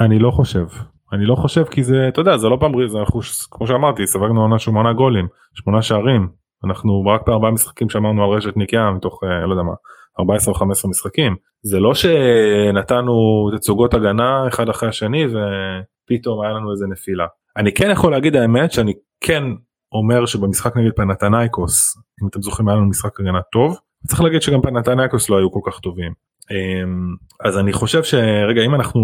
[0.00, 0.66] אני לא חושב.
[1.12, 3.20] אני לא חושב כי זה אתה יודע זה לא פעם זה אנחנו
[3.50, 6.28] כמו שאמרתי ספגנו עונה שמונה גולים שמונה שערים.
[6.64, 9.72] אנחנו רק בארבעה משחקים שמרנו על רשת נקייה מתוך אה, לא יודע מה
[10.20, 11.36] 14 או 15 משחקים.
[11.62, 13.12] זה לא שנתנו
[13.56, 17.26] תצוגות הגנה אחד אחרי השני ופתאום היה לנו איזה נפילה.
[17.56, 18.92] אני כן יכול להגיד האמת שאני
[19.26, 19.44] כן
[19.92, 24.62] אומר שבמשחק נגד פנתנייקוס אם אתם זוכרים היה לנו משחק הגנה טוב צריך להגיד שגם
[24.62, 26.12] פנתנייקוס לא היו כל כך טובים.
[26.50, 27.14] אמ,
[27.44, 29.00] אז אני חושב שרגע אם אנחנו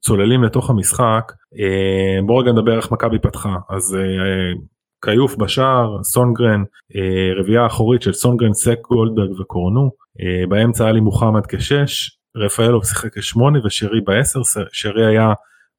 [0.00, 3.56] צוללים לתוך המשחק אמ, בוא רגע נדבר איך מכבי פתחה.
[3.70, 4.60] אז אה,
[5.04, 6.62] כיוף בשער סונגרן
[6.96, 9.90] אה, רביעייה אחורית של סונגרן סק גולדברג וקורנו
[10.20, 14.40] אה, באמצע היה לי מוחמד כשש רפאלוב שיחק כשמונה ושרי בעשר
[14.72, 15.32] שרי היה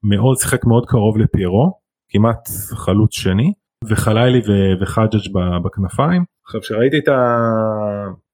[0.04, 3.54] מאוד שיחק מאוד קרוב לפיירו כמעט חלוץ שני
[3.90, 4.42] וחלילי
[4.82, 5.32] וחג'ג'
[5.64, 6.24] בכנפיים.
[6.46, 7.18] עכשיו שראיתי את ה...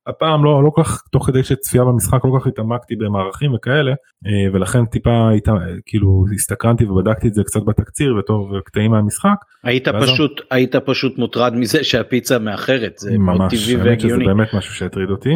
[0.07, 3.91] הפעם לא לא כל כך תוך כדי שצפייה במשחק לא כל כך התעמקתי במערכים וכאלה
[3.91, 5.47] אה, ולכן טיפה היית
[5.85, 9.35] כאילו הסתקרנתי ובדקתי את זה קצת בתקציר וטוב קטעים מהמשחק.
[9.63, 10.59] היית פשוט אני...
[10.59, 14.25] היית פשוט מוטרד מזה שהפיצה מאחרת זה ממש, מאוד טבעי והגיוני.
[14.25, 15.33] זה באמת משהו שהטריד אותי.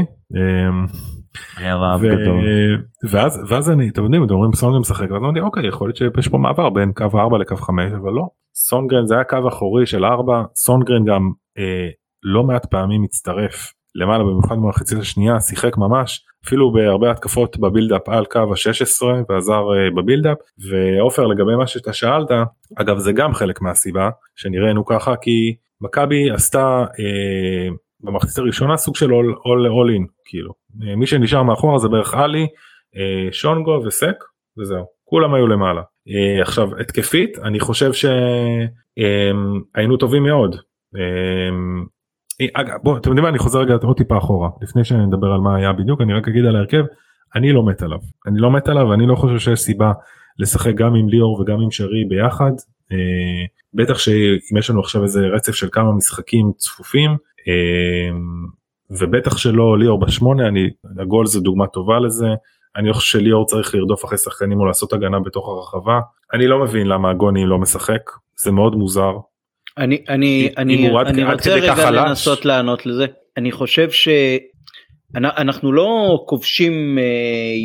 [3.10, 6.28] ואז ואז אני אתם יודעים אתם אומרים סונגרן משחק ואז אמרתי אוקיי יכול להיות שיש
[6.28, 8.28] פה מעבר בין קו 4 לקו 5 אבל לא.
[8.56, 11.90] סונגרן זה היה קו אחורי של 4 סונגרן גם אה,
[12.24, 18.26] לא מעט פעמים מצטרף למעלה במיוחד במחצית השנייה שיחק ממש אפילו בהרבה התקפות בבילדאפ על
[18.26, 20.38] קו ה-16 ועזר אה, בבילדאפ.
[20.70, 22.30] ועופר לגבי מה שאתה שאלת
[22.76, 27.70] אגב זה גם חלק מהסיבה שנראינו ככה כי מכבי עשתה אה,
[28.04, 32.48] במחצית הראשונה סוג של all in כאילו מי שנשאר מאחורה זה בערך עלי
[32.96, 34.16] אה, שונגו וסק
[34.60, 34.86] וזהו.
[35.04, 35.82] כולם היו למעלה.
[36.10, 37.92] אה, עכשיו התקפית אני חושב
[39.74, 40.56] שהיינו טובים מאוד.
[42.54, 43.30] אגב בוא אתם יודעים מה?
[43.30, 44.50] אני חוזר רגע עוד טיפה אחורה.
[44.62, 46.84] לפני שנדבר על מה היה בדיוק אני רק אגיד על ההרכב
[47.36, 48.00] אני לא מת עליו.
[48.28, 49.92] אני לא מת עליו אני לא חושב שיש סיבה
[50.40, 52.52] לשחק גם עם ליאור וגם עם שרי ביחד.
[53.74, 57.12] בטח שאם יש לנו עכשיו איזה רצף של כמה משחקים צפופים
[58.90, 60.70] ובטח שלא ליאור בשמונה אני
[61.00, 62.28] הגול זה דוגמה טובה לזה.
[62.76, 66.00] אני חושב שליאור צריך לרדוף אחרי שחקנים או לעשות הגנה בתוך הרחבה.
[66.34, 68.02] אני לא מבין למה הגוני לא משחק
[68.44, 69.14] זה מאוד מוזר.
[69.78, 73.06] אני אני אני אני רוצה רגע לנסות לענות לזה.
[73.38, 74.08] אני חושב ש...
[75.16, 76.98] אנחנו לא כובשים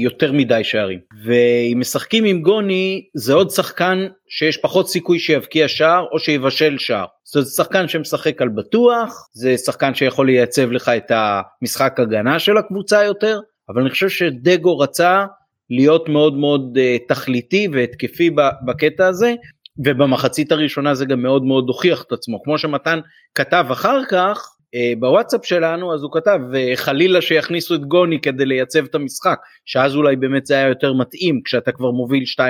[0.02, 6.06] יותר מדי שערים ואם משחקים עם גוני זה עוד שחקן שיש פחות סיכוי שיבקיע שער
[6.12, 7.04] או שיבשל שער.
[7.24, 12.38] זאת אומרת, זה שחקן שמשחק על בטוח זה שחקן שיכול לייצב לך את המשחק הגנה
[12.38, 15.26] של הקבוצה יותר אבל אני חושב שדגו רצה
[15.70, 16.78] להיות מאוד מאוד
[17.08, 18.30] תכליתי והתקפי
[18.66, 19.34] בקטע הזה
[19.78, 23.00] ובמחצית הראשונה זה גם מאוד מאוד הוכיח את עצמו כמו שמתן
[23.34, 24.51] כתב אחר כך אה,
[24.98, 26.38] בוואטסאפ שלנו אז הוא כתב
[26.74, 31.40] חלילה שיכניסו את גוני כדי לייצב את המשחק שאז אולי באמת זה היה יותר מתאים
[31.44, 32.40] כשאתה כבר מוביל 2-0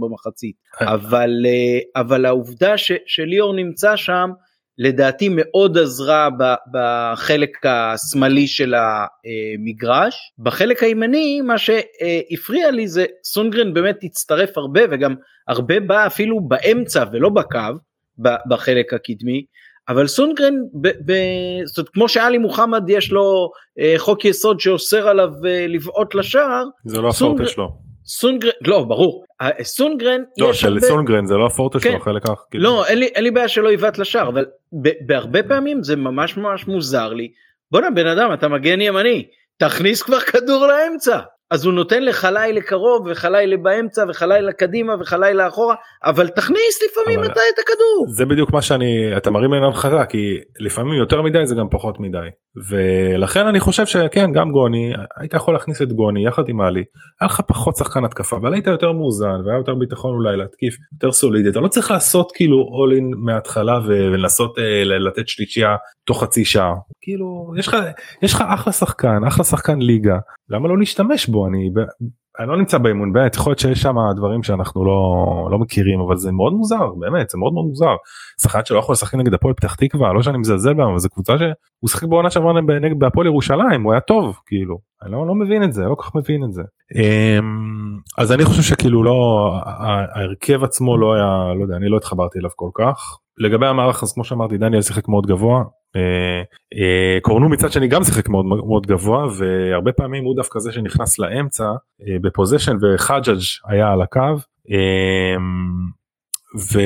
[0.00, 0.56] במחצית.
[0.78, 0.86] כן.
[0.86, 4.30] אבל אה, אבל העובדה ש, שליאור נמצא שם
[4.78, 6.28] לדעתי מאוד עזרה
[6.72, 15.14] בחלק השמאלי של המגרש בחלק הימני מה שהפריע לי זה סונגרן באמת הצטרף הרבה וגם
[15.48, 17.58] הרבה בא אפילו באמצע ולא בקו
[18.18, 19.44] בחלק הקדמי
[19.88, 21.12] אבל סונגרן, ב, ב,
[21.64, 26.64] זאת אומרת, כמו שאלי מוחמד יש לו אה, חוק יסוד שאוסר עליו אה, לבעוט לשער,
[26.84, 27.68] זה לא הפורטה שלו.
[28.06, 29.24] סונגרן, לא ברור,
[29.62, 30.80] סונגרן, לא של הרבה...
[30.80, 31.90] סונגרן זה לא הפורטה כן.
[31.90, 32.64] שלו חלק כך, כאילו.
[32.64, 34.44] לא אין לי, אין לי בעיה שלא יבעט לשער, אבל
[34.82, 37.32] ב, בהרבה פעמים זה ממש ממש מוזר לי,
[37.70, 39.26] בואנה בן אדם אתה מגן ימני,
[39.56, 41.18] תכניס כבר כדור לאמצע,
[41.52, 45.74] אז הוא נותן לחלילה קרוב וחלילה באמצע וחלילה קדימה וחלילה אחורה
[46.04, 48.06] אבל תכניס לפעמים אבל- אתה את הכדור.
[48.08, 52.00] זה בדיוק מה שאני אתה מרים עיניים חזק כי לפעמים יותר מדי זה גם פחות
[52.00, 52.18] מדי.
[52.70, 56.84] ולכן אני חושב שכן גם גוני היית יכול להכניס את גוני יחד עם עלי.
[57.20, 61.12] היה לך פחות שחקן התקפה אבל היית יותר מאוזן והיה יותר ביטחון אולי להתקיף יותר
[61.12, 61.48] סולידי.
[61.48, 66.74] אתה לא צריך לעשות כאילו all in מההתחלה ולנסות אה, לתת שלישייה תוך חצי שעה
[67.00, 67.76] כאילו יש לך
[68.22, 72.08] יש לך אחלה שחקן אחלה שחקן ליגה למה לא להשתמש בו אני ב-
[72.40, 76.16] אני לא נמצא באימון באמת יכול להיות שיש שם דברים שאנחנו לא לא מכירים אבל
[76.16, 77.94] זה מאוד מוזר באמת זה מאוד מאוד מוזר.
[78.42, 81.38] שחקן שלא יכול לשחק נגד הפועל פתח תקווה לא שאני מזלזל בהם אבל זו קבוצה
[81.38, 85.62] שהוא שיחק בעונה שעברה נגד בהפועל ירושלים הוא היה טוב כאילו אני לא, לא מבין
[85.64, 86.62] את זה לא כל כך מבין את זה.
[86.94, 89.50] אמ, אז אני חושב שכאילו לא
[90.14, 93.18] ההרכב עצמו לא היה לא יודע אני לא התחברתי אליו כל כך.
[93.38, 95.64] לגבי המערך אז כמו שאמרתי דניאל שיחק מאוד גבוה.
[95.96, 96.42] אה,
[96.74, 101.18] אה, קורנו מצד שני גם שיחק מאוד מאוד גבוה והרבה פעמים הוא דווקא זה שנכנס
[101.18, 104.36] לאמצע אה, בפוזיישן וחג'אג' היה על הקו.
[106.56, 106.80] אה, ו...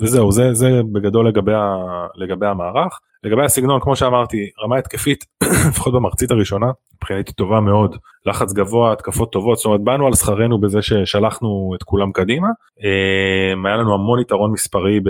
[0.00, 1.76] וזהו זה זה בגדול לגבי, ה...
[2.16, 3.00] לגבי המערך.
[3.24, 5.24] לגבי הסגנון כמו שאמרתי רמה התקפית
[5.68, 7.96] לפחות במחצית הראשונה מבחינתי טובה מאוד
[8.26, 12.48] לחץ גבוה התקפות טובות זאת אומרת באנו על שכרנו בזה ששלחנו את כולם קדימה.
[12.84, 15.00] אה, היה לנו המון יתרון מספרי.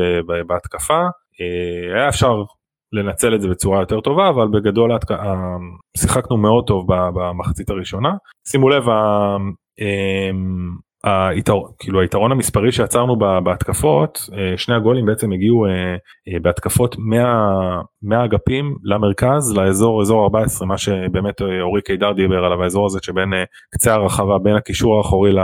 [0.47, 1.01] בהתקפה.
[1.41, 2.43] אה, היה אפשר
[2.93, 4.91] לנצל את זה בצורה יותר טובה אבל בגדול
[5.97, 8.13] שיחקנו מאוד טוב במחצית הראשונה.
[8.49, 8.85] שימו לב
[11.05, 15.71] ה- היתרון כאילו היתרון המספרי שיצרנו ב- בהתקפות אה, שני הגולים בעצם הגיעו אה,
[16.29, 22.87] אה, בהתקפות מה- מהאגפים למרכז לאזור אזור 14 מה שבאמת אורי קידר דיבר עליו האזור
[22.87, 23.29] הזה שבין
[23.75, 25.39] קצה הרחבה בין הקישור האחורי ל-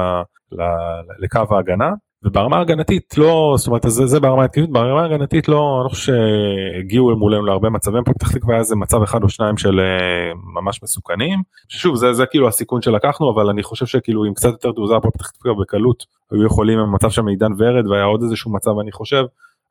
[0.53, 1.91] ל- לקו ההגנה
[2.25, 4.71] וברמה ההגנתית לא זאת אומרת זה, זה ברמה ההתקפית.
[4.71, 8.05] ברמה ההגנתית לא אני לא חושב שהגיעו מולנו להרבה מצבים.
[8.05, 11.43] פה פתח תקווה היה איזה מצב אחד או שניים של אה, ממש מסוכנים.
[11.69, 15.11] שוב זה זה כאילו הסיכון שלקחנו אבל אני חושב שכאילו עם קצת יותר תעוזה פה
[15.11, 18.93] פתח תקווה בקלות היו יכולים עם המצב שם עידן ורד והיה עוד איזשהו מצב אני
[18.93, 19.25] חושב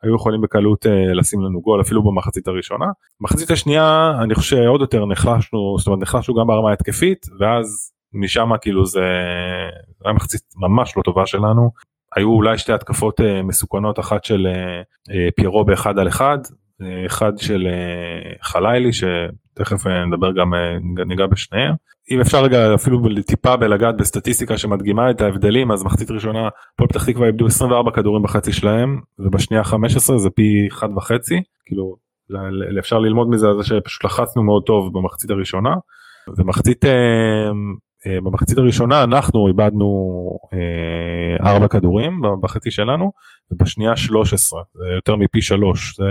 [0.04, 2.86] היו יכולים בקלות אה, לשים לנו גול אפילו במחצית הראשונה.
[3.22, 8.50] מחצית השנייה אני חושב שעוד יותר נחלשנו זאת אומרת נחלשנו גם ברמה ההתקפית ואז משם
[8.62, 9.04] כאילו זה
[10.06, 11.72] היה מחצית ממש לא טובה שלנו
[12.16, 14.54] היו אולי שתי התקפות אה, מסוכנות אחת של אה,
[15.16, 16.38] אה, פיירו באחד על אחד
[16.82, 20.60] אה, אחד של אה, חלילי שתכף אה, נדבר גם אה,
[21.06, 21.74] ניגע- בשניהם.
[22.12, 27.06] אם אפשר רגע אפילו טיפה בלגעת בסטטיסטיקה שמדגימה את ההבדלים אז מחצית ראשונה הפועל פתח
[27.06, 31.42] תקווה איבדו 24 כדורים בחצי שלהם ובשנייה 15 זה פי אחד וחצי.
[31.66, 31.96] כאילו
[32.30, 32.38] ל-
[32.76, 35.74] ל- אפשר ללמוד מזה על זה שפשוט לחצנו מאוד טוב במחצית הראשונה.
[36.38, 37.50] ומחצית אה,
[38.08, 39.88] במחצית הראשונה אנחנו איבדנו
[40.54, 43.12] אה, ארבע כדורים בחצי שלנו
[43.52, 46.06] ובשנייה 13 זה יותר מפי שלוש זה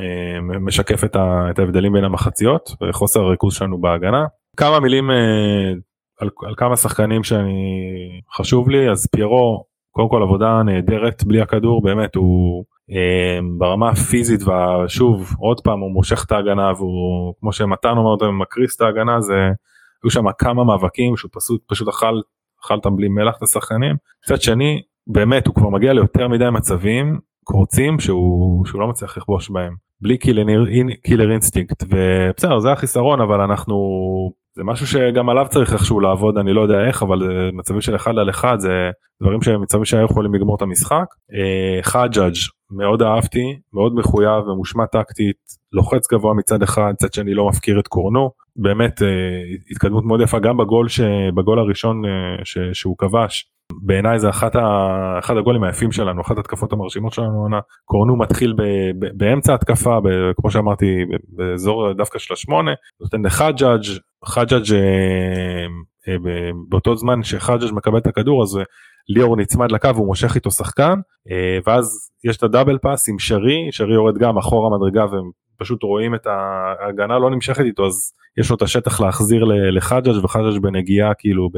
[0.00, 4.26] אה, משקף את ההבדלים בין המחציות וחוסר הריכוז שלנו בהגנה.
[4.56, 5.72] כמה מילים אה,
[6.20, 11.82] על, על כמה שחקנים שאני חשוב לי אז פיירו קודם כל עבודה נהדרת בלי הכדור
[11.82, 17.96] באמת הוא אה, ברמה הפיזית ושוב עוד פעם הוא מושך את ההגנה והוא כמו שמתן
[17.96, 19.34] אומר אותו מקריס את ההגנה זה
[20.04, 22.20] היו שם כמה מאבקים שהוא פשוט פשוט אכל
[22.64, 23.96] אכל אותם בלי מלח את השחקנים.
[24.24, 29.50] מצד שני באמת הוא כבר מגיע ליותר מדי מצבים קורצים שהוא שהוא לא מצליח לכבוש
[29.50, 29.74] בהם.
[30.00, 30.44] בלי killer,
[31.02, 33.74] killer instinct ובסדר זה החיסרון אבל אנחנו
[34.60, 37.96] זה משהו שגם עליו צריך איכשהו לעבוד אני לא יודע איך אבל זה מצבים של
[37.96, 38.90] אחד על אחד זה
[39.22, 41.04] דברים שמצבים שהיו יכולים לגמור את המשחק.
[41.34, 42.34] אה, חג'אג'
[42.70, 45.36] מאוד אהבתי מאוד מחויב ממושמע טקטית
[45.72, 48.30] לוחץ גבוה מצד אחד מצד שני לא מפקיר את קורנו.
[48.56, 49.08] באמת אה,
[49.70, 53.50] התקדמות מאוד יפה גם בגול שבגול הראשון אה, ש, שהוא כבש.
[53.82, 54.60] בעיניי זה אחת ה,
[55.18, 58.62] אחד הגולים היפים שלנו אחת התקפות המרשימות שלנו העונה קורנו מתחיל ב,
[58.98, 60.86] ב, באמצע התקפה ב, כמו שאמרתי
[61.28, 63.84] באזור דווקא של השמונה נותן לחג'אג'
[64.24, 65.66] חג'אג' אה,
[66.08, 66.16] אה,
[66.68, 68.62] באותו זמן שחג'אג' מקבל את הכדור אז אה,
[69.08, 70.94] ליאור נצמד לקו הוא מושך איתו שחקן
[71.66, 75.82] ואז יש את ה double pass עם שרי שרי יורד גם אחורה מדרגה והם פשוט
[75.82, 81.14] רואים את ההגנה לא נמשכת איתו אז יש לו את השטח להחזיר לחג'אג' וחג'אג' בנגיעה
[81.14, 81.48] כאילו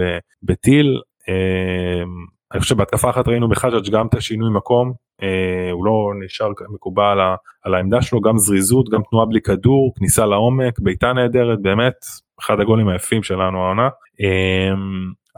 [0.42, 1.00] בטיל.
[2.52, 4.92] אני חושב בהתקפה אחת ראינו בחג'אג' גם את השינוי מקום
[5.72, 7.18] הוא לא נשאר מקובע על,
[7.64, 11.94] על העמדה שלו גם זריזות גם תנועה בלי כדור כניסה לעומק בעיטה נהדרת באמת
[12.40, 13.88] אחד הגולים היפים שלנו העונה.
[14.20, 14.74] אה,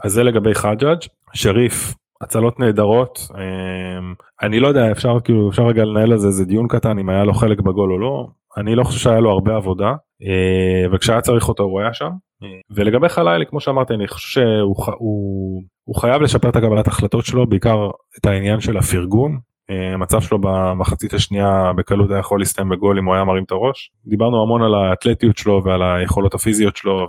[0.03, 0.99] אז זה לגבי חג'אג'
[1.33, 3.19] שריף הצלות נהדרות.
[3.37, 7.09] אה, אני לא יודע אפשר כאילו אפשר רגע לנהל על זה איזה דיון קטן אם
[7.09, 8.27] היה לו חלק בגול או לא.
[8.57, 9.93] אני לא חושב שהיה לו הרבה עבודה.
[10.23, 12.09] אה, וכשהיה צריך אותו הוא היה שם.
[12.43, 17.25] אה, ולגבי חלילי כמו שאמרתי אני חושב שהוא הוא, הוא חייב לשפר את הקבלת החלטות
[17.25, 19.37] שלו בעיקר את העניין של הפרגון
[19.69, 23.91] המצב שלו במחצית השנייה בקלות היה יכול להסתיים בגול אם הוא היה מרים את הראש.
[24.05, 27.07] דיברנו המון על האתלטיות שלו ועל היכולות הפיזיות שלו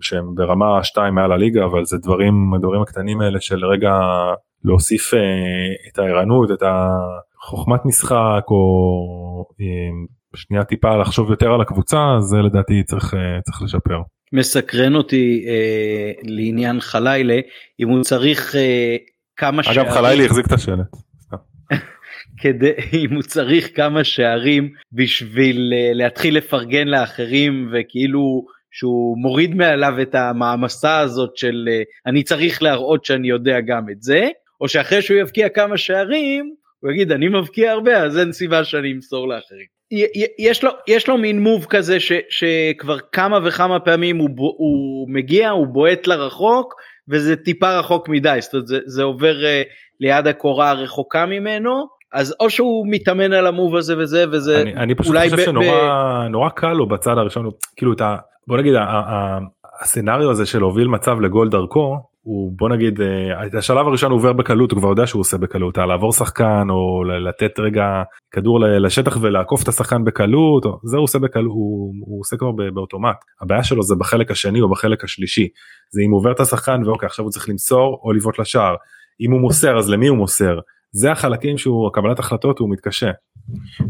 [0.00, 3.94] שהם ברמה 2 מעל הליגה אבל זה דברים הדברים הקטנים האלה של רגע
[4.64, 5.10] להוסיף
[5.88, 9.44] את הערנות את החוכמת משחק או
[10.36, 13.14] שנייה טיפה לחשוב יותר על הקבוצה זה לדעתי צריך
[13.44, 14.00] צריך לשפר.
[14.32, 17.38] מסקרן אותי אה, לעניין חלילה
[17.80, 18.96] אם הוא צריך אה,
[19.36, 19.80] כמה שערים.
[19.80, 21.11] אגב חלילה החזיק את השלט.
[22.40, 29.94] כדי אם הוא צריך כמה שערים בשביל uh, להתחיל לפרגן לאחרים וכאילו שהוא מוריד מעליו
[30.02, 34.28] את המעמסה הזאת של uh, אני צריך להראות שאני יודע גם את זה
[34.60, 38.92] או שאחרי שהוא יבקיע כמה שערים הוא יגיד אני מבקיע הרבה אז אין סיבה שאני
[38.92, 39.66] אמסור לאחרים.
[40.38, 45.50] יש לו יש לו מין מוב כזה ש, שכבר כמה וכמה פעמים הוא, הוא מגיע
[45.50, 46.74] הוא בועט לרחוק
[47.12, 49.68] וזה טיפה רחוק מדי זאת אומרת זה, זה עובר uh,
[50.00, 54.94] ליד הקורה הרחוקה ממנו אז או שהוא מתאמן על המוב הזה וזה וזה אני, אני
[54.94, 58.16] פשוט חושב שנורא נורא קל לו בצד הראשון כאילו את ה...
[58.46, 58.74] בוא נגיד
[59.80, 64.18] הסצנריו הזה של להוביל מצב לגול דרכו הוא בוא נגיד אה, את השלב הראשון הוא
[64.18, 69.18] עובר בקלות הוא כבר יודע שהוא עושה בקלות לעבור שחקן או לתת רגע כדור לשטח
[69.20, 73.16] ולעקוף את השחקן בקלות זה הוא עושה בקלות הוא, הוא עושה כבר באוטומט.
[73.40, 75.48] הבעיה שלו זה בחלק השני או בחלק השלישי.
[75.90, 78.74] זה אם הוא עובר את השחקן ואוקיי עכשיו הוא צריך למסור או לבעוט לשער.
[79.20, 80.58] אם הוא מוסר אז למי הוא מוסר?
[80.94, 83.10] זה החלקים שהוא קבלת החלטות הוא מתקשה.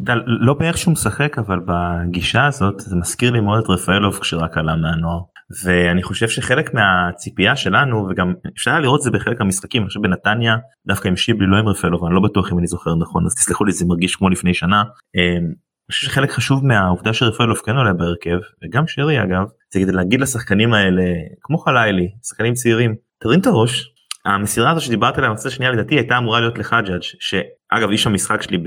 [0.04, 4.58] אתה לא באיך שהוא משחק אבל בגישה הזאת זה מזכיר לי מאוד את רפאלוב כשרק
[4.58, 5.20] עלה מהנוער
[5.64, 10.56] ואני חושב שחלק מהציפייה שלנו וגם אפשר לראות את זה בחלק המשחקים אני חושב בנתניה
[10.86, 13.64] דווקא עם שיבלי לא עם רפאלוב אני לא בטוח אם אני זוכר נכון אז תסלחו
[13.64, 14.82] לי זה מרגיש כמו לפני שנה.
[15.16, 15.52] אמ,
[15.88, 20.20] אני חושב שחלק חשוב מהעובדה שרפאלוב כן עולה בהרכב וגם שרי אגב זה כדי להגיד
[20.20, 21.02] לשחקנים האלה
[21.40, 23.92] כמו חלילי שחקנים צעירים תרים את הראש
[24.24, 28.58] המסירה הזו שדיברת עליה במצב השנייה לדעתי הייתה אמורה להיות לחג'אג' שאגב איש המשחק שלי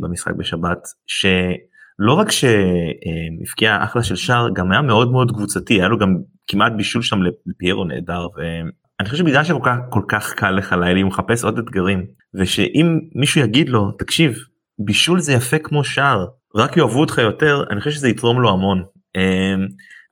[0.00, 5.98] במשחק בשבת שלא רק שהבקיע אחלה של שער גם היה מאוד מאוד קבוצתי היה לו
[5.98, 6.16] גם
[6.46, 11.00] כמעט בישול שם לפיירו נהדר ואני חושב שבגלל שכל כך כל כך קל לך לילי
[11.00, 14.38] הוא מחפש עוד אתגרים ושאם מישהו יגיד לו תקשיב
[14.78, 16.26] בישול זה יפה כמו שער
[16.56, 18.82] רק יאהבו אותך יותר אני חושב שזה יתרום לו המון.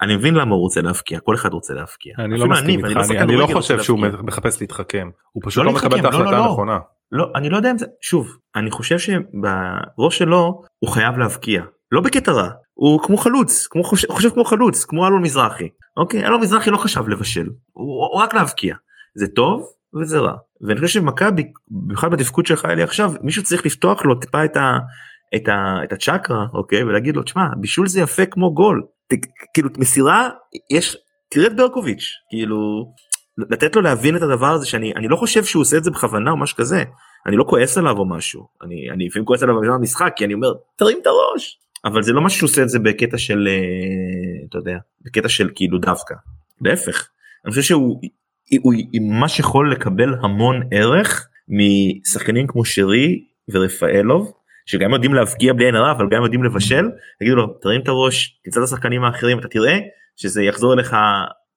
[0.02, 2.14] אני מבין למה הוא רוצה להפקיע כל אחד רוצה להפקיע.
[2.18, 5.78] אני לא מסכים איתך אני, אני לא חושב שהוא מחפש להתחכם הוא פשוט לא, לא
[5.78, 6.78] מקבל את לא, לא, ההחלטה הנכונה.
[7.12, 11.62] לא אני לא יודע אם זה שוב אני חושב שבראש שלו הוא חייב להבקיע
[11.92, 15.68] לא בקטע רע הוא כמו חלוץ כמו חושב, חושב כמו חלוץ כמו אלון מזרחי.
[15.96, 18.76] אוקיי אלון מזרחי לא חשב לבשל הוא, הוא רק להבקיע.
[19.14, 19.66] זה טוב
[20.00, 20.34] וזה רע.
[20.60, 24.78] ואני חושב שמכבי במיוחד בתפקוד שלך אלי עכשיו מישהו צריך לפתוח לו טיפה את ה...
[25.36, 28.82] את, ה, את הצ'קרה אוקיי ולהגיד לו תשמע בישול זה יפה כמו גול.
[29.54, 30.28] כאילו מסירה
[30.70, 30.96] יש
[31.30, 32.56] תראה את ברקוביץ' כאילו
[33.38, 36.30] לתת לו להבין את הדבר הזה שאני אני לא חושב שהוא עושה את זה בכוונה
[36.30, 36.84] או משהו כזה.
[37.26, 38.46] אני לא כועס עליו או משהו.
[38.92, 42.38] אני לפעמים כועס עליו במשחק כי אני אומר תרים את הראש אבל זה לא משהו
[42.38, 46.14] שהוא עושה את זה בקטע של אה, אתה יודע בקטע של כאילו דווקא.
[46.60, 47.08] להפך.
[47.44, 48.00] אני חושב שהוא
[48.62, 54.32] הוא ממש יכול לקבל המון ערך משחקנים כמו שרי ורפאלוב
[54.66, 56.84] שגם יודעים להבקיע בלי עין הרע אבל גם יודעים לבשל.
[57.20, 59.78] תגידו לו תרים את הראש תמצא את השחקנים האחרים אתה תראה
[60.16, 60.96] שזה יחזור אליך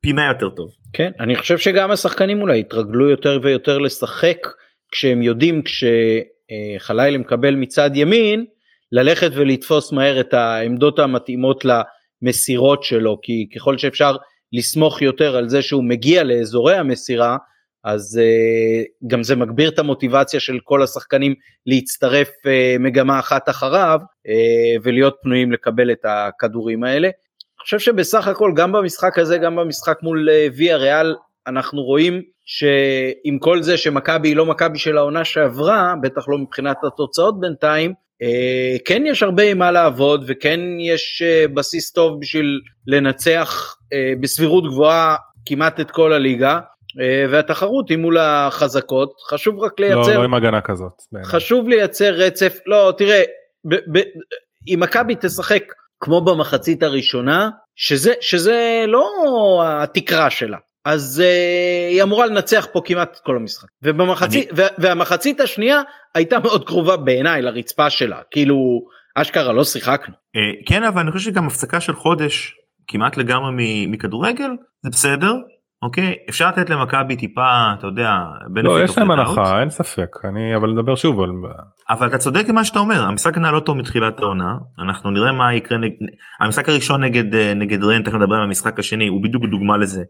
[0.02, 0.70] פי 100 יותר טוב.
[0.94, 4.38] כן אני חושב שגם השחקנים אולי יתרגלו יותר ויותר לשחק
[4.92, 8.46] כשהם יודעים כשחלילה מקבל מצד ימין
[8.96, 11.64] ללכת ולתפוס מהר את העמדות המתאימות
[12.22, 14.16] למסירות שלו כי ככל שאפשר
[14.54, 17.38] לסמוך יותר על זה שהוא מגיע לאזורי המסירה
[17.84, 21.34] אז uh, גם זה מגביר את המוטיבציה של כל השחקנים
[21.66, 27.08] להצטרף uh, מגמה אחת אחריו uh, ולהיות פנויים לקבל את הכדורים האלה.
[27.08, 31.16] אני חושב שבסך הכל גם במשחק הזה גם במשחק מול ויה ריאל
[31.48, 36.78] אנחנו רואים שעם כל זה שמכבי היא לא מכבי של העונה שעברה בטח לא מבחינת
[36.84, 38.05] התוצאות בינתיים
[38.86, 44.64] כן יש הרבה עם מה לעבוד וכן יש uh, בסיס טוב בשביל לנצח uh, בסבירות
[44.64, 46.60] גבוהה כמעט את כל הליגה.
[47.02, 51.28] אה, והתחרות היא מול החזקות חשוב רק לייצר לא, לא עם הגנה כזאת בעיני.
[51.28, 53.24] חשוב לייצר רצף לא תראה
[53.70, 54.02] ב, ב,
[54.68, 55.64] אם מכבי תשחק
[56.00, 59.10] כמו במחצית הראשונה שזה שזה לא
[59.66, 63.68] התקרה שלה אז uh, היא אמורה לנצח פה כמעט כל המשחק.
[63.84, 64.68] ובמחצית אני...
[64.78, 65.82] והמחצית השנייה
[66.16, 68.20] הייתה מאוד קרובה בעיניי לרצפה שלה.
[68.32, 68.56] כאילו
[69.16, 70.14] אשכרה לא שיחקנו.
[70.16, 72.56] Uh, כן אבל אני חושב שגם הפסקה של חודש
[72.88, 73.52] כמעט לגמרי
[73.88, 74.50] מכדורגל
[74.84, 75.34] זה בסדר
[75.82, 76.16] אוקיי?
[76.30, 78.12] אפשר לתת למכבי טיפה אתה יודע
[78.56, 80.16] לא יש להם הנחה אין ספק.
[80.24, 81.30] אני אבל נדבר שוב על
[81.90, 85.54] אבל אתה צודק במה שאתה אומר המשחק נע לא טוב מתחילת העונה אנחנו נראה מה
[85.54, 85.96] יקרה נגד
[86.40, 90.04] המשחק הראשון נגד אה, נגד רן תכף נדבר על המשחק השני הוא בדיוק דוגמה לזה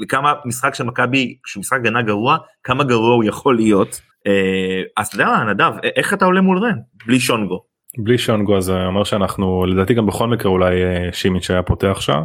[0.00, 5.06] לכמה משחק של מכבי שהוא משחק הגנה גרוע כמה גרוע הוא יכול להיות אה, אז
[5.06, 7.60] אתה יודע נדב איך אתה עולה מול רן בלי שונגו.
[7.98, 12.22] בלי שונגו זה אומר שאנחנו לדעתי גם בכל מקרה אולי אה, שימיץ' היה פותח שם.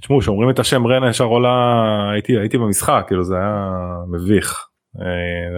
[0.00, 1.50] תשמעו שאומרים את השם רן ישר עולה
[2.12, 3.66] הייתי הייתי במשחק כאילו זה היה
[4.12, 4.66] מביך.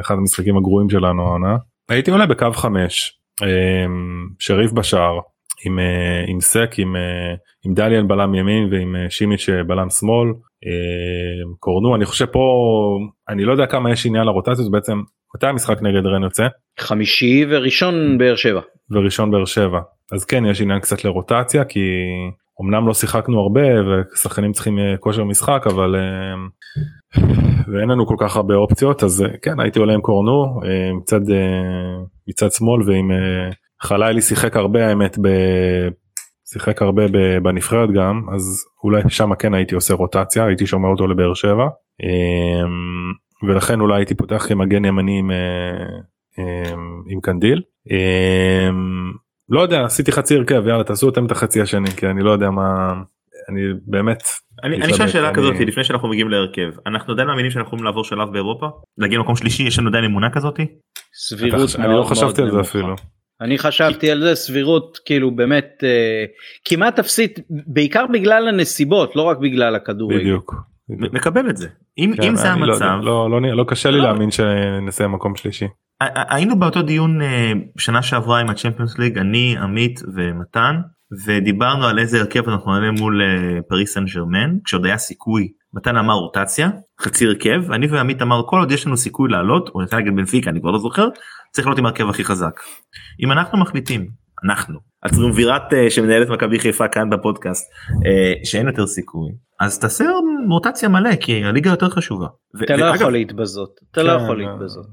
[0.01, 1.57] אחד המשחקים הגרועים שלנו העונה.
[1.89, 3.12] הייתי עולה בקו 5
[4.39, 5.18] שריף בשער
[5.66, 5.78] עם,
[6.28, 6.97] עם סק עם,
[7.66, 10.28] עם דליאל בלם ימין ועם שימיץ' בלם שמאל.
[11.59, 12.41] קורנו אני חושב פה
[13.28, 14.99] אני לא יודע כמה יש עניין לרוטציות בעצם
[15.37, 16.47] מתי המשחק נגד רן יוצא?
[16.80, 18.61] חמישי וראשון באר שבע.
[18.91, 19.80] וראשון באר שבע
[20.12, 21.80] אז כן יש עניין קצת לרוטציה כי
[22.61, 23.61] אמנם לא שיחקנו הרבה
[24.15, 26.35] ושחקנים צריכים אה, כושר משחק אבל אה,
[27.73, 30.61] ואין לנו כל כך הרבה אופציות אז אה, כן הייתי עולה עם קורנו
[31.01, 31.21] מצד
[32.29, 33.11] מצד שמאל ועם
[33.83, 35.29] חלילי שיחק הרבה האמת ב...
[36.53, 37.03] שיחק הרבה
[37.43, 41.69] בנבחרת גם אז אולי שם כן הייתי עושה רוטציה הייתי שומר אותו לבאר שבע
[43.49, 45.31] ולכן אולי הייתי פותח כמגן ימני עם,
[47.09, 47.63] עם קנדיל.
[49.55, 52.51] לא יודע עשיתי חצי הרכב יאללה תעשו אתם את החצי השני כי אני לא יודע
[52.51, 52.95] מה
[53.49, 54.23] אני באמת
[54.65, 55.37] אני אשאל שאלה אני...
[55.37, 58.67] כזאת לפני שאנחנו מגיעים להרכב אנחנו עדיין מאמינים שאנחנו יכולים לעבור שלב באירופה
[58.99, 60.61] להגיע למקום שלישי יש לנו עדיין אמונה כזאת.
[61.15, 62.95] סבירות אני לא חשבתי על זה אפילו.
[63.41, 66.25] אני חשבתי על זה סבירות כאילו באמת אה,
[66.65, 70.19] כמעט אפסית בעיקר בגלל הנסיבות לא רק בגלל הכדורגל.
[70.19, 70.55] בדיוק.
[70.89, 71.68] מקבל את זה
[71.99, 74.05] אם, כן, אם זה לא המצב לא, לא, לא, לא קשה לי לא.
[74.05, 75.66] להאמין שנסיים מקום שלישי.
[76.14, 80.76] היינו באותו דיון אה, שנה שעברה עם הצ'מפיונס ליג אני עמית ומתן
[81.26, 83.22] ודיברנו על איזה הרכב אנחנו נעלה מול
[83.68, 86.70] פריס סן ג'רמן כשעוד היה סיכוי מתן אמר רוטציה
[87.01, 90.51] חצי הרכב אני ועמית אמר כל עוד יש לנו סיכוי לעלות או נתן להגיד בנפיקה
[90.51, 91.09] אני כבר לא זוכר
[91.51, 92.61] צריך להיות עם הרכב הכי חזק.
[93.20, 94.07] אם אנחנו מחליטים
[94.45, 97.73] אנחנו הצרומבירת אה, שמנהלת מכבי חיפה כאן בפודקאסט
[98.45, 99.31] שאין יותר סיכוי
[99.61, 100.05] אז תעשה
[100.51, 102.27] רוטציה מלא כי הליגה יותר חשובה.
[102.65, 104.87] אתה לא יכול להתבזות אתה לא כן, יכול להתבזות.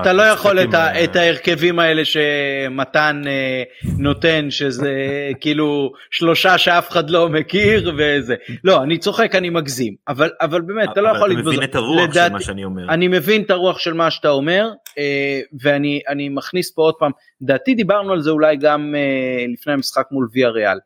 [0.00, 0.58] אתה לא יכול
[1.04, 3.62] את ההרכבים האלה שמתן אה,
[3.98, 4.92] נותן שזה
[5.40, 8.34] כאילו שלושה שאף אחד לא מכיר וזה
[8.64, 11.54] לא אני צוחק אני מגזים אבל אבל באמת אתה לא יכול להתבזות.
[11.54, 12.88] אתה מבין את הרוח של מה שאני אומר.
[12.88, 17.10] אני מבין את הרוח של מה שאתה אומר אה, ואני אני מכניס פה עוד פעם
[17.42, 18.95] דעתי דיברנו על זה אולי גם אה,
[19.52, 20.78] לפני המשחק מול ויה ריאל.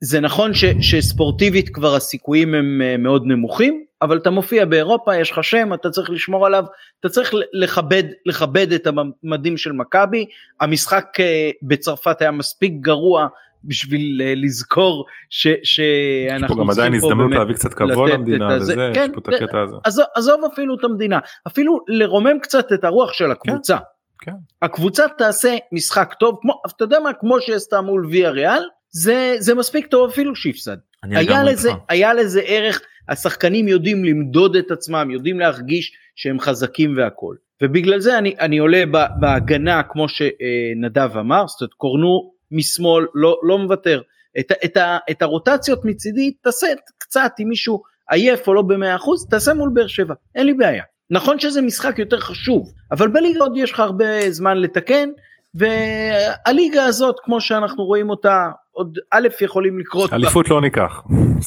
[0.00, 5.30] זה נכון ש, שספורטיבית כבר הסיכויים הם אה, מאוד נמוכים אבל אתה מופיע באירופה יש
[5.30, 6.64] לך שם אתה צריך לשמור עליו
[7.00, 10.26] אתה צריך לכבד לכבד את המדים של מכבי
[10.60, 13.26] המשחק אה, בצרפת היה מספיק גרוע
[13.64, 19.10] בשביל אה, לזכור ש, שאנחנו צריכים פה עדיין הזדמנות להביא קצת כבוד למדינה וזה, כן,
[19.10, 19.76] יש פה את הקטע הזה.
[19.84, 23.76] עזוב, עזוב אפילו את המדינה אפילו לרומם קצת את הרוח של הקבוצה.
[23.76, 23.82] כן,
[24.20, 24.32] כן.
[24.62, 29.54] הקבוצה תעשה משחק טוב כמו אתה יודע מה כמו שעשתה מול ויה ריאל זה זה
[29.54, 30.76] מספיק טוב אפילו שהפסד.
[31.02, 37.34] היה לזה היה לזה ערך השחקנים יודעים למדוד את עצמם יודעים להרגיש שהם חזקים והכל
[37.62, 38.84] ובגלל זה אני אני עולה
[39.20, 44.02] בהגנה כמו שנדב אמר זאת אומרת קורנו משמאל לא לא מוותר
[44.38, 46.66] את, את, את, את הרוטציות מצידי תעשה
[46.98, 50.84] קצת אם מישהו עייף או לא במאה אחוז תעשה מול באר שבע אין לי בעיה
[51.10, 55.08] נכון שזה משחק יותר חשוב אבל בליגה עוד יש לך הרבה זמן לתקן
[55.54, 61.02] והליגה הזאת כמו שאנחנו רואים אותה עוד א' יכולים לקרות אליפות בה, לא ניקח.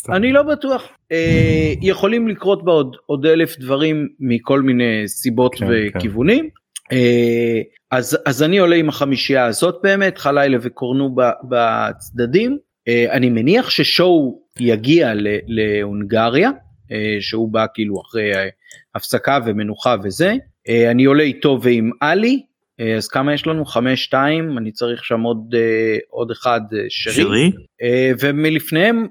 [0.10, 5.68] אני לא בטוח אה, יכולים לקרות בה עוד עוד אלף דברים מכל מיני סיבות כן,
[5.70, 6.50] וכיוונים.
[6.50, 6.96] כן.
[6.96, 11.16] אה, אז אז אני עולה עם החמישייה הזאת באמת חלילה וקורנו
[11.50, 12.58] בצדדים.
[12.88, 16.52] אה, אני מניח ששואו יגיע ל, להונגריה
[16.92, 18.32] אה, שהוא בא כאילו אחרי
[18.96, 20.36] הפסקה ומנוחה וזה
[20.70, 22.42] אה, אני עולה איתו ועם עלי
[22.80, 23.66] אה, אז כמה יש לנו?
[23.66, 27.14] חמש שתיים, אני צריך שם עוד, אה, עוד אחד שרי.
[27.14, 27.52] שרי?
[28.20, 29.08] ומלפניהם,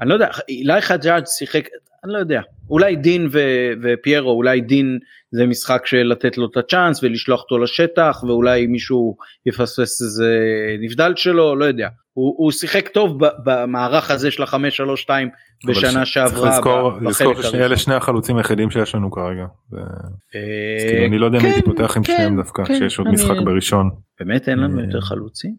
[0.00, 1.68] אני לא יודע, אילי חג'אג' שיחק,
[2.04, 2.40] אני לא יודע,
[2.70, 4.98] אולי דין ו- ופיירו, אולי דין
[5.30, 9.16] זה משחק של לתת לו את הצ'אנס ולשלוח אותו לשטח, ואולי מישהו
[9.46, 10.30] יפספס איזה
[10.80, 11.88] נבדל שלו, לא יודע.
[12.12, 15.28] הוא, הוא שיחק טוב במערך הזה של החמש שלוש שתיים
[15.66, 16.48] בשנה שעברה.
[16.48, 19.46] לזכור, לזכור שאלה שני החלוצים היחידים שיש לנו כרגע.
[19.72, 19.76] ו...
[19.76, 22.98] אה, כאילו אני לא יודע אם הייתי כן, פותח עם כן, שניהם דווקא כן, כשיש
[22.98, 23.90] עוד משחק בראשון.
[24.20, 25.54] באמת אין לנו אה, יותר חלוצים?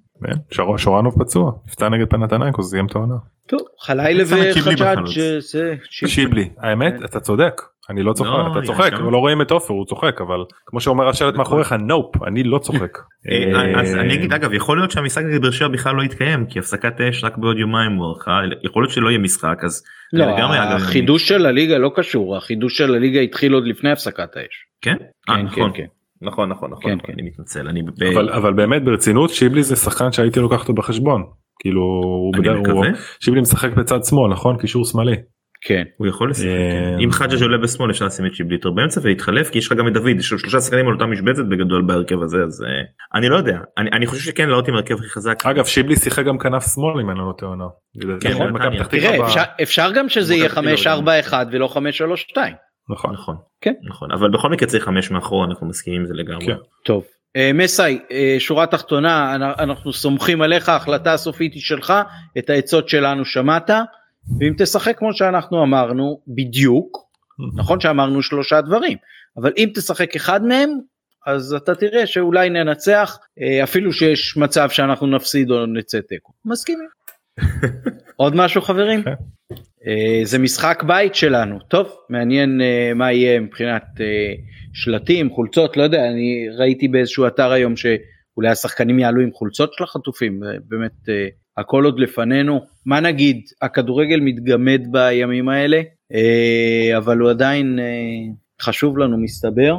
[0.77, 3.15] שורנוב פצוע נפצע נגד פנתנייקוס סיים את העונה.
[3.47, 5.05] טוב חלילה וחג'אג'
[5.39, 9.73] זה שיבלי האמת אתה צודק אני לא צוחק, לא, אתה צוחק, לא רואים את עופר,
[9.73, 12.97] הוא צוחק, אבל כמו שאומר השלט מאחוריך, נופ, אני לא צוחק.
[13.29, 16.59] אה, אז אני אגיד אגב, יכול להיות שהמשחק נגד באר שבע בכלל לא יתקיים, כי
[16.59, 19.83] הפסקת אש רק בעוד יומיים הוארכה, יכול להיות שלא יהיה משחק, אז...
[20.13, 20.25] לא,
[20.75, 24.65] החידוש של הליגה לא קשור, החידוש של הליגה התחיל עוד לפני הפסקת האש.
[24.81, 24.95] כן?
[25.27, 25.71] כן, אה, נכון.
[25.73, 25.85] כן.
[26.21, 27.81] נכון נכון נכון, נכון אני מתנצל אני
[28.37, 31.23] אבל באמת ברצינות שיבלי זה שחקן שהייתי לוקח אותו בחשבון
[31.59, 31.81] כאילו
[33.19, 35.15] שיבלי משחק בצד שמאל נכון קישור שמאלי.
[35.61, 35.83] כן.
[35.97, 36.43] הוא יכול לשחק.
[36.45, 36.93] כן.
[36.99, 39.87] אה, אם חג'ג' עולה בשמאל אפשר לשים את שיבליטר באמצע ולהתחלף כי יש לך גם
[39.87, 42.69] את דוד יש לו שלושה שחקנים על אותה משבצת בגדול בהרכב הזה אז אה,
[43.19, 45.45] אני לא יודע אני אני חושב שכן לעלות עם הרכב הכי חזק.
[45.45, 47.55] אגב שיבלי שיחק גם כנף שמאל אם אני לא טועה.
[48.19, 51.69] כן, פתח תקווה תראה אפשר, אפשר גם שזה יהיה מכבי פתח תקווה 5-4-1 ולא
[52.35, 52.37] 5-3-2.
[52.91, 53.13] נכון.
[53.13, 53.73] נכון כן.
[53.89, 56.45] נכון אבל בכל מקרה צריך חמש מאחורה אנחנו מסכימים עם זה לגמרי.
[56.45, 56.55] כן.
[56.85, 57.03] טוב.
[57.35, 57.99] אה, מסאי,
[58.39, 61.93] שורה תחתונה, אנ- אנחנו סומכים עליך, ההחלטה הסופית היא שלך,
[62.37, 63.69] את העצות שלנו שמעת,
[64.39, 66.97] ואם תשחק כמו שאנחנו אמרנו, בדיוק,
[67.55, 68.97] נכון שאמרנו שלושה דברים,
[69.37, 70.69] אבל אם תשחק אחד מהם,
[71.27, 76.33] אז אתה תראה שאולי ננצח, אה, אפילו שיש מצב שאנחנו נפסיד או נצא תיקו.
[76.45, 76.87] מסכימים.
[78.15, 79.03] עוד משהו חברים?
[79.03, 79.13] כן.
[79.87, 83.83] אה, זה משחק בית שלנו טוב מעניין אה, מה יהיה מבחינת
[84.73, 89.83] שלטים חולצות לא יודע אני ראיתי באיזשהו אתר היום שאולי השחקנים יעלו עם חולצות של
[89.83, 91.09] החטופים באמת
[91.57, 93.41] הכל עוד לפנינו מה נגיד?
[93.61, 95.81] הכדורגל מתגמד בימים האלה
[96.13, 97.85] אה, אבל הוא עדיין אה,
[98.61, 99.75] חשוב לנו מסתבר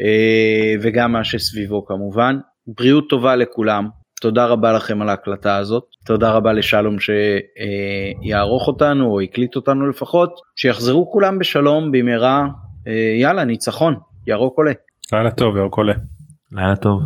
[0.00, 2.38] אה, וגם מה שסביבו כמובן.
[2.66, 3.88] בריאות טובה לכולם.
[4.20, 5.84] תודה רבה לכם על ההקלטה הזאת.
[6.06, 10.40] תודה רבה לשלום שיערוך אותנו או הקליט אותנו לפחות.
[10.56, 12.46] שיחזרו כולם בשלום במהרה.
[13.20, 13.94] יאללה ניצחון.
[14.26, 14.72] ירוק עולה.
[15.12, 15.94] לילה טוב ירוק עולה.
[16.52, 17.00] לילה טוב.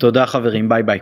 [0.00, 0.68] תודה חברים.
[0.68, 0.98] ביי ביי.